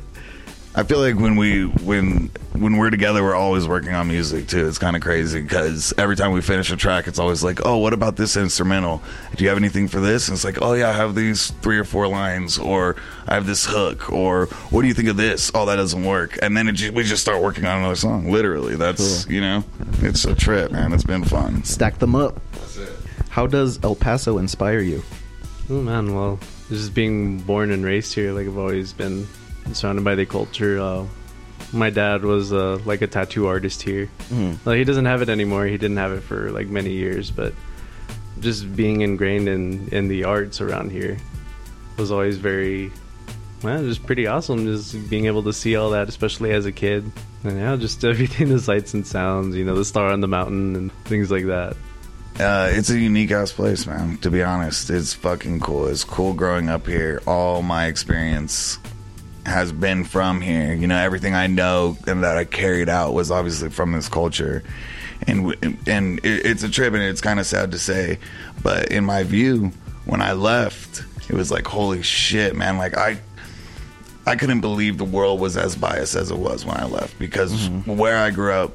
I 0.77 0.83
feel 0.83 0.99
like 0.99 1.15
when 1.15 1.37
we 1.37 1.63
when 1.63 2.29
when 2.51 2.75
we're 2.77 2.89
together, 2.89 3.23
we're 3.23 3.33
always 3.35 3.65
working 3.65 3.93
on 3.93 4.09
music 4.09 4.47
too. 4.47 4.67
It's 4.67 4.77
kind 4.77 4.95
of 4.97 5.01
crazy 5.01 5.41
because 5.41 5.93
every 5.97 6.17
time 6.17 6.31
we 6.33 6.41
finish 6.41 6.69
a 6.69 6.75
track, 6.75 7.07
it's 7.07 7.17
always 7.17 7.45
like, 7.45 7.65
"Oh, 7.65 7.77
what 7.77 7.93
about 7.93 8.17
this 8.17 8.35
instrumental? 8.35 9.01
Do 9.37 9.43
you 9.45 9.49
have 9.49 9.57
anything 9.57 9.87
for 9.87 10.01
this?" 10.01 10.27
And 10.27 10.35
it's 10.35 10.43
like, 10.43 10.61
"Oh 10.61 10.73
yeah, 10.73 10.89
I 10.89 10.93
have 10.93 11.15
these 11.15 11.51
three 11.61 11.77
or 11.77 11.85
four 11.85 12.07
lines, 12.09 12.57
or 12.57 12.97
I 13.25 13.35
have 13.35 13.45
this 13.45 13.65
hook, 13.65 14.11
or 14.11 14.47
what 14.69 14.81
do 14.81 14.89
you 14.89 14.93
think 14.93 15.07
of 15.07 15.15
this? 15.15 15.49
Oh, 15.55 15.65
that 15.65 15.77
doesn't 15.77 16.03
work." 16.03 16.37
And 16.41 16.57
then 16.57 16.67
it 16.67 16.73
ju- 16.73 16.91
we 16.91 17.03
just 17.03 17.21
start 17.21 17.41
working 17.41 17.63
on 17.65 17.79
another 17.79 17.95
song. 17.95 18.29
Literally, 18.29 18.75
that's 18.75 19.23
Cool. 19.23 19.33
you 19.33 19.39
know, 19.41 19.63
it's 20.01 20.25
a 20.25 20.35
trip, 20.35 20.73
man. 20.73 20.91
It's 20.91 21.05
been 21.05 21.23
fun. 21.23 21.63
Stack 21.63 21.99
them 21.99 22.15
up. 22.15 22.41
How 23.29 23.47
does 23.47 23.79
El 23.81 23.95
Paso 23.95 24.37
inspire 24.39 24.79
you? 24.79 25.03
oh 25.69 25.81
man, 25.81 26.13
well, 26.13 26.37
just 26.69 26.93
being 26.93 27.39
born 27.39 27.71
and 27.71 27.83
raised 27.85 28.13
here, 28.13 28.33
like 28.33 28.45
I've 28.45 28.57
always 28.57 28.91
been 28.93 29.25
surrounded 29.73 30.03
by 30.03 30.15
the 30.15 30.25
culture. 30.25 30.79
Uh, 30.79 31.05
my 31.73 31.89
dad 31.89 32.23
was 32.23 32.53
uh, 32.53 32.79
like 32.85 33.01
a 33.01 33.07
tattoo 33.07 33.47
artist 33.47 33.81
here. 33.81 34.09
Mhm. 34.29 34.57
Like, 34.65 34.77
he 34.77 34.83
doesn't 34.83 35.05
have 35.05 35.21
it 35.21 35.29
anymore. 35.29 35.65
He 35.65 35.77
didn't 35.77 35.97
have 35.97 36.11
it 36.11 36.21
for 36.21 36.51
like 36.51 36.67
many 36.67 36.91
years, 36.91 37.31
but 37.31 37.53
just 38.39 38.75
being 38.75 39.01
ingrained 39.01 39.47
in 39.47 39.87
in 39.89 40.07
the 40.07 40.25
arts 40.25 40.61
around 40.61 40.91
here 40.91 41.17
was 41.97 42.11
always 42.11 42.37
very 42.37 42.91
well, 43.63 43.81
just 43.83 44.05
pretty 44.05 44.27
awesome. 44.27 44.65
Just 44.65 45.09
being 45.09 45.25
able 45.25 45.43
to 45.43 45.53
see 45.53 45.75
all 45.75 45.89
that, 45.91 46.07
especially 46.09 46.51
as 46.51 46.65
a 46.65 46.71
kid, 46.71 47.09
and 47.43 47.57
yeah, 47.57 47.75
just 47.77 48.03
everything, 48.11 48.49
the 48.49 48.59
sights 48.59 48.93
and 48.93 49.05
sounds, 49.07 49.55
you 49.55 49.65
know, 49.65 49.75
the 49.75 49.85
star 49.85 50.11
on 50.11 50.21
the 50.21 50.27
mountain 50.27 50.75
and 50.75 50.91
things 51.05 51.31
like 51.31 51.45
that. 51.45 51.75
Uh, 52.37 52.69
it's 52.73 52.89
a 52.89 52.99
unique 52.99 53.31
ass 53.31 53.53
place, 53.53 53.87
man. 53.87 54.17
To 54.17 54.29
be 54.29 54.43
honest, 54.43 54.89
it's 54.89 55.13
fucking 55.13 55.61
cool. 55.61 55.87
It's 55.87 56.03
cool 56.03 56.33
growing 56.33 56.67
up 56.67 56.85
here. 56.85 57.21
All 57.25 57.61
my 57.61 57.85
experience 57.85 58.77
has 59.45 59.71
been 59.71 60.03
from 60.03 60.41
here. 60.41 60.73
You 60.73 60.87
know, 60.87 60.97
everything 60.97 61.33
I 61.33 61.47
know 61.47 61.97
and 62.07 62.23
that 62.23 62.37
I 62.37 62.45
carried 62.45 62.89
out 62.89 63.13
was 63.13 63.31
obviously 63.31 63.69
from 63.69 63.91
this 63.91 64.09
culture, 64.09 64.63
and 65.27 65.55
and 65.87 66.19
it's 66.23 66.63
a 66.63 66.69
trip, 66.69 66.93
and 66.93 67.03
it's 67.03 67.21
kind 67.21 67.39
of 67.39 67.45
sad 67.45 67.71
to 67.71 67.79
say, 67.79 68.19
but 68.63 68.91
in 68.91 69.05
my 69.05 69.23
view, 69.23 69.71
when 70.05 70.21
I 70.21 70.33
left, 70.33 71.03
it 71.29 71.35
was 71.35 71.51
like 71.51 71.67
holy 71.67 72.01
shit, 72.01 72.55
man. 72.55 72.77
Like 72.77 72.97
I. 72.97 73.19
I 74.27 74.35
couldn't 74.35 74.61
believe 74.61 74.97
the 74.97 75.03
world 75.03 75.39
was 75.39 75.55
as 75.55 75.75
biased 75.75 76.15
as 76.15 76.31
it 76.31 76.37
was 76.39 76.65
when 76.65 76.77
I 76.77 76.85
left 76.85 77.19
because 77.19 77.53
mm-hmm. 77.53 77.95
where 77.95 78.17
I 78.17 78.31
grew 78.31 78.53
up, 78.53 78.71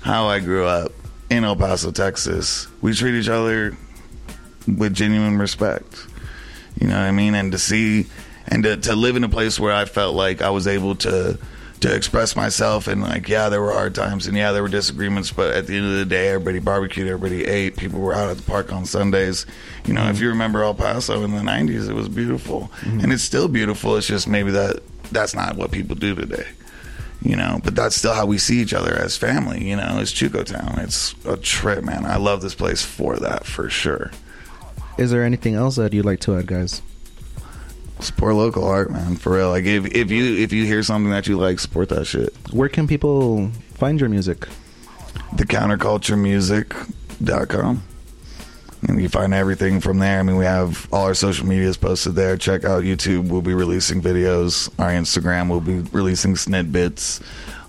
how 0.00 0.28
I 0.28 0.40
grew 0.40 0.64
up 0.64 0.92
in 1.28 1.44
El 1.44 1.56
Paso, 1.56 1.90
Texas, 1.90 2.68
we 2.80 2.94
treat 2.94 3.14
each 3.14 3.28
other 3.28 3.76
with 4.66 4.94
genuine 4.94 5.38
respect. 5.38 6.06
You 6.80 6.88
know 6.88 6.98
what 6.98 7.04
I 7.04 7.12
mean? 7.12 7.34
And 7.34 7.52
to 7.52 7.58
see 7.58 8.06
and 8.48 8.62
to, 8.64 8.76
to 8.76 8.94
live 8.94 9.16
in 9.16 9.24
a 9.24 9.28
place 9.28 9.58
where 9.58 9.72
I 9.72 9.84
felt 9.84 10.14
like 10.14 10.42
I 10.42 10.50
was 10.50 10.66
able 10.66 10.94
to 10.96 11.38
to 11.80 11.94
express 11.94 12.34
myself 12.34 12.88
and 12.88 13.02
like 13.02 13.28
yeah 13.28 13.50
there 13.50 13.60
were 13.60 13.72
hard 13.72 13.94
times 13.94 14.26
and 14.26 14.34
yeah 14.34 14.52
there 14.52 14.62
were 14.62 14.70
disagreements 14.70 15.30
but 15.30 15.54
at 15.54 15.66
the 15.66 15.76
end 15.76 15.84
of 15.84 15.92
the 15.92 16.04
day 16.06 16.28
everybody 16.28 16.58
barbecued 16.58 17.06
everybody 17.06 17.44
ate 17.44 17.76
people 17.76 18.00
were 18.00 18.14
out 18.14 18.30
at 18.30 18.38
the 18.38 18.42
park 18.44 18.72
on 18.72 18.86
sundays 18.86 19.44
you 19.84 19.92
know 19.92 20.04
if 20.04 20.14
mm-hmm. 20.14 20.22
you 20.22 20.28
remember 20.30 20.62
el 20.62 20.72
paso 20.72 21.22
in 21.24 21.32
the 21.32 21.42
90s 21.42 21.90
it 21.90 21.92
was 21.92 22.08
beautiful 22.08 22.70
mm-hmm. 22.80 23.00
and 23.00 23.12
it's 23.12 23.22
still 23.22 23.48
beautiful 23.48 23.96
it's 23.96 24.06
just 24.06 24.26
maybe 24.26 24.50
that 24.50 24.80
that's 25.10 25.34
not 25.34 25.56
what 25.56 25.72
people 25.72 25.94
do 25.94 26.14
today 26.14 26.46
you 27.24 27.36
know. 27.36 27.60
But 27.64 27.74
that's 27.74 27.96
still 27.96 28.14
how 28.14 28.26
we 28.26 28.38
see 28.38 28.60
each 28.60 28.74
other 28.74 28.94
as 28.94 29.16
family, 29.16 29.64
you 29.64 29.76
know. 29.76 29.98
It's 29.98 30.12
Chuco 30.12 30.44
Town. 30.44 30.78
It's 30.78 31.14
a 31.24 31.36
trip, 31.36 31.82
man. 31.82 32.04
I 32.04 32.16
love 32.16 32.42
this 32.42 32.54
place 32.54 32.82
for 32.82 33.16
that, 33.16 33.46
for 33.46 33.68
sure. 33.70 34.12
Is 34.98 35.10
there 35.10 35.24
anything 35.24 35.54
else 35.54 35.76
that 35.76 35.92
you'd 35.92 36.04
like 36.04 36.20
to 36.20 36.36
add, 36.36 36.46
guys? 36.46 36.82
Support 38.04 38.34
local 38.34 38.66
art, 38.66 38.90
man. 38.90 39.16
For 39.16 39.36
real. 39.36 39.48
Like 39.48 39.64
if 39.64 39.86
if 39.86 40.10
you 40.10 40.36
if 40.36 40.52
you 40.52 40.66
hear 40.66 40.82
something 40.82 41.10
that 41.10 41.26
you 41.26 41.38
like, 41.38 41.58
support 41.58 41.88
that 41.88 42.06
shit. 42.06 42.34
Where 42.52 42.68
can 42.68 42.86
people 42.86 43.50
find 43.74 43.98
your 43.98 44.10
music? 44.10 44.46
The 45.36 45.44
counterculturemusic.com. 45.44 47.82
And 48.86 49.00
you 49.00 49.08
find 49.08 49.32
everything 49.32 49.80
from 49.80 49.98
there. 49.98 50.20
I 50.20 50.22
mean, 50.22 50.36
we 50.36 50.44
have 50.44 50.86
all 50.92 51.06
our 51.06 51.14
social 51.14 51.46
medias 51.46 51.78
posted 51.78 52.14
there. 52.14 52.36
Check 52.36 52.64
out 52.64 52.82
YouTube. 52.82 53.28
We'll 53.28 53.40
be 53.40 53.54
releasing 53.54 54.02
videos. 54.02 54.68
Our 54.78 54.90
Instagram 54.90 55.48
We'll 55.48 55.60
be 55.60 55.78
releasing 55.90 56.34
snidbits. 56.34 57.22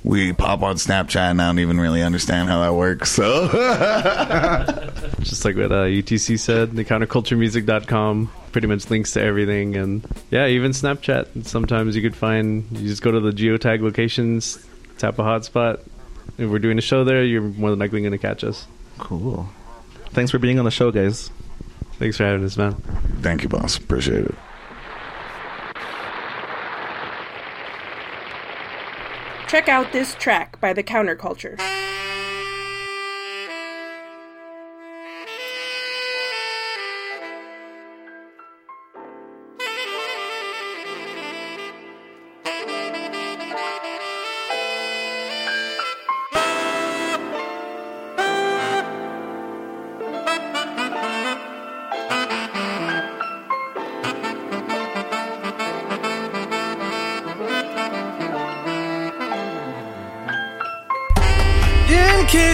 We 0.06 0.34
pop 0.34 0.62
on 0.62 0.76
Snapchat, 0.76 1.32
and 1.32 1.42
I 1.42 1.48
don't 1.48 1.58
even 1.58 1.80
really 1.80 2.04
understand 2.04 2.48
how 2.48 2.60
that 2.62 2.76
works. 2.76 3.12
So, 3.12 3.48
Just 5.22 5.44
like 5.44 5.56
what 5.56 5.72
uh, 5.72 5.86
UTC 5.86 6.38
said, 6.40 6.76
the 6.76 6.86
counterculturemusic.com 6.86 8.32
pretty 8.52 8.68
much 8.68 8.88
links 8.92 9.14
to 9.14 9.22
everything. 9.24 9.76
And 9.76 10.06
yeah, 10.30 10.46
even 10.46 10.74
Snapchat. 10.74 11.48
Sometimes 11.48 11.96
you 11.96 12.04
could 12.04 12.16
find, 12.16 12.66
you 12.72 12.88
just 12.88 13.02
go 13.02 13.10
to 13.12 13.20
the 13.20 13.32
geotag 13.32 13.82
locations, 13.82 14.64
tap 15.00 15.18
a 15.18 15.24
hotspot. 15.24 15.80
If 16.38 16.52
we're 16.52 16.60
doing 16.60 16.78
a 16.78 16.82
show 16.82 17.04
there, 17.04 17.24
you're 17.24 17.42
more 17.42 17.72
than 17.72 17.80
likely 17.80 18.02
going 18.02 18.12
to 18.12 18.20
catch 18.20 18.44
us. 18.44 18.68
Cool. 19.00 19.50
Thanks 20.12 20.30
for 20.30 20.38
being 20.38 20.60
on 20.60 20.66
the 20.66 20.72
show, 20.72 20.92
guys. 20.92 21.32
Thanks 21.94 22.18
for 22.18 22.26
having 22.26 22.46
us, 22.46 22.58
man. 22.58 22.74
thank 23.22 23.42
you, 23.42 23.50
boss. 23.50 23.76
Appreciate 23.78 24.26
it. 24.26 24.36
Check 29.48 29.70
out 29.70 29.94
this 29.94 30.16
track 30.16 30.60
by 30.60 30.74
The 30.74 30.84
Counterculture. 30.84 31.60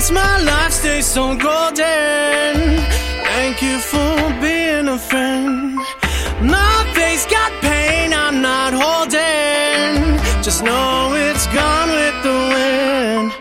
In 0.02 0.08
case 0.08 0.14
my 0.14 0.42
life 0.42 0.72
stays 0.72 1.06
so 1.06 1.36
golden, 1.36 2.56
thank 3.30 3.62
you 3.62 3.78
for 3.78 4.16
being 4.42 4.88
a 4.88 4.98
friend. 4.98 5.76
My 6.42 6.92
face 6.96 7.28
got 7.28 7.52
pain, 7.62 8.12
I'm 8.12 8.42
not 8.42 8.74
holding. 8.74 10.18
Just 10.42 10.64
know 10.64 11.14
it's 11.14 11.46
gone 11.54 11.90
with 12.00 12.18
the 12.26 12.38
wind. 12.54 13.32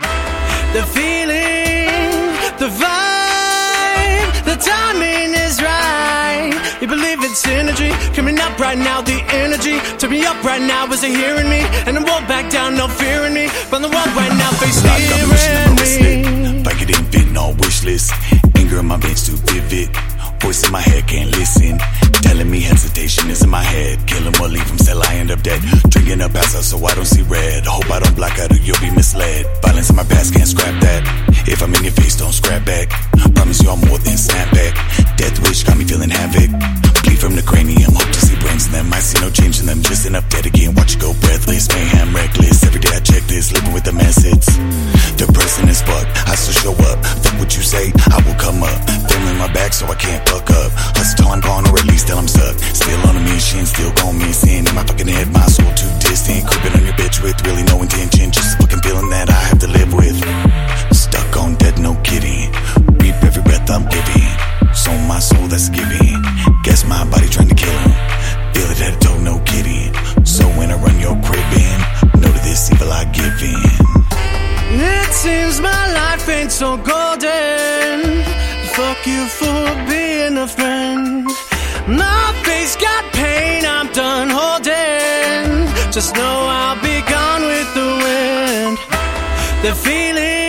The 0.75 0.83
feeling, 0.93 2.29
the 2.61 2.69
vibe, 2.81 4.31
the 4.45 4.57
timing 4.61 5.33
is 5.33 5.59
right. 5.63 6.53
You 6.79 6.85
believe 6.85 7.23
it's 7.23 7.43
energy 7.47 7.89
coming 8.13 8.39
up 8.39 8.59
right 8.59 8.77
now. 8.77 9.01
The 9.01 9.19
energy 9.33 9.79
turn 9.97 10.11
me 10.11 10.23
up 10.25 10.43
right 10.43 10.61
now. 10.61 10.85
Is 10.93 11.03
it 11.03 11.09
hearing 11.09 11.49
me? 11.49 11.61
And 11.87 11.97
I 11.97 12.03
won't 12.03 12.27
back 12.27 12.51
down, 12.51 12.75
no 12.75 12.87
fear 12.87 13.23
in 13.25 13.33
me. 13.33 13.47
From 13.47 13.81
the 13.81 13.89
world 13.89 14.13
right 14.15 14.35
now, 14.37 14.51
face 14.61 14.85
Locked 14.85 15.11
up 15.11 15.21
and 15.21 15.39
steering 15.39 16.21
I'm 16.21 16.35
me. 16.35 16.40
It 16.89 17.11
didn't 17.11 17.37
all 17.37 17.53
wish 17.53 17.83
list. 17.83 18.11
Anger 18.55 18.79
in 18.79 18.87
my 18.87 18.97
veins 18.97 19.27
too 19.27 19.37
vivid. 19.47 19.89
Voice 20.41 20.65
in 20.65 20.71
my 20.71 20.81
head 20.81 21.07
can't 21.07 21.29
listen. 21.31 21.77
Telling 22.21 22.49
me 22.49 22.61
hesitation 22.61 23.29
is 23.29 23.43
in 23.43 23.49
my 23.49 23.63
head. 23.63 24.05
Kill 24.07 24.23
him 24.23 24.33
or 24.41 24.47
leave 24.47 24.67
him, 24.69 24.77
still 24.77 25.01
I 25.03 25.15
end 25.15 25.31
up 25.31 25.41
dead. 25.41 25.61
Drinking 25.89 26.21
up 26.21 26.33
pass 26.33 26.55
out 26.55 26.63
so 26.63 26.83
I 26.85 26.95
don't 26.95 27.05
see 27.05 27.21
red. 27.23 27.65
Hope 27.65 27.89
I 27.91 27.99
don't 27.99 28.15
block 28.15 28.37
out 28.39 28.51
or 28.51 28.57
you'll 28.57 28.79
be 28.79 28.89
misled. 28.89 29.45
Violence 29.61 29.89
in 29.89 29.95
my 29.95 30.03
past 30.03 30.33
can't 30.33 30.47
scrap 30.47 30.81
that. 30.81 31.01
If 31.47 31.61
I'm 31.61 31.73
in 31.75 31.83
your 31.83 31.93
face, 31.93 32.17
don't 32.17 32.33
scrap 32.33 32.65
back. 32.65 32.89
Promise 33.35 33.61
you 33.61 33.69
I'm 33.69 33.79
more 33.81 33.99
than 33.99 34.17
snapback. 34.17 34.73
Death 35.17 35.39
wish 35.47 35.63
got 35.63 35.77
me 35.77 35.85
feeling 35.85 36.09
havoc. 36.09 36.90
Seems 75.21 75.61
my 75.61 75.83
life 75.93 76.27
ain't 76.29 76.51
so 76.51 76.77
golden. 76.77 77.97
Fuck 78.75 78.99
you 79.05 79.23
for 79.39 79.61
being 79.91 80.35
a 80.45 80.47
friend. 80.47 81.25
My 81.87 82.25
face 82.45 82.75
got 82.75 83.03
pain, 83.13 83.63
I'm 83.75 83.87
done 84.01 84.29
holding. 84.39 85.45
Just 85.91 86.15
know 86.15 86.35
I'll 86.59 86.81
be 86.89 86.97
gone 87.15 87.43
with 87.53 87.69
the 87.79 87.89
wind. 88.05 88.77
The 89.65 89.73
feeling, 89.85 90.40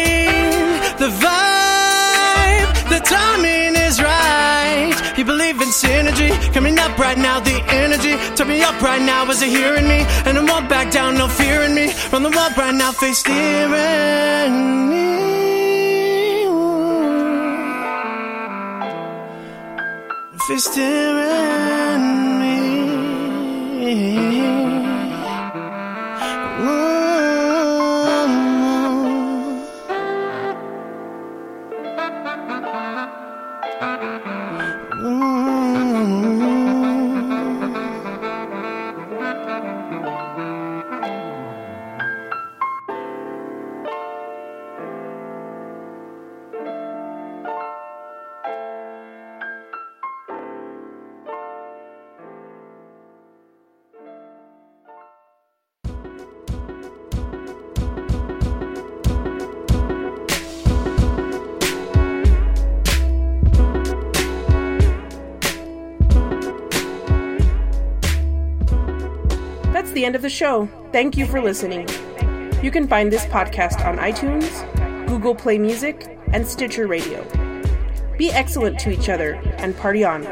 coming 6.53 6.79
up 6.79 6.99
right 6.99 7.19
now. 7.19 7.41
The 7.41 7.63
energy, 7.69 8.17
turn 8.37 8.49
me 8.49 8.63
up 8.63 8.81
right 8.81 9.03
now. 9.03 9.29
Is 9.31 9.43
it 9.43 9.49
hearing 9.49 9.87
me? 9.89 10.05
And 10.27 10.39
I 10.39 10.45
won't 10.45 10.69
back 10.69 10.91
down, 10.93 11.17
no 11.17 11.29
fear 11.29 11.63
in 11.63 11.75
me. 11.75 11.89
From 11.89 12.23
the 12.23 12.31
world 12.31 12.57
right 12.57 12.75
now, 12.75 12.93
face 12.93 13.19
steering 13.19 14.89
me. 14.91 15.03
Face 20.49 20.65
steering 20.65 22.41
me. 22.41 24.32
The 69.93 70.07
end 70.07 70.17
of 70.17 70.23
the 70.23 70.31
show. 70.31 70.69
Thank 70.91 71.19
you 71.19 71.27
for 71.27 71.41
listening. 71.41 71.87
You 72.63 72.71
can 72.71 72.89
find 72.89 73.13
this 73.13 73.27
podcast 73.27 73.85
on 73.85 73.99
iTunes, 73.99 75.07
Google 75.07 75.35
Play 75.35 75.59
Music, 75.59 76.19
and 76.33 76.49
Stitcher 76.49 76.87
Radio. 76.87 77.23
Be 78.17 78.31
excellent 78.31 78.79
to 78.81 78.91
each 78.91 79.11
other 79.11 79.35
and 79.59 79.77
party 79.77 80.03
on. 80.03 80.23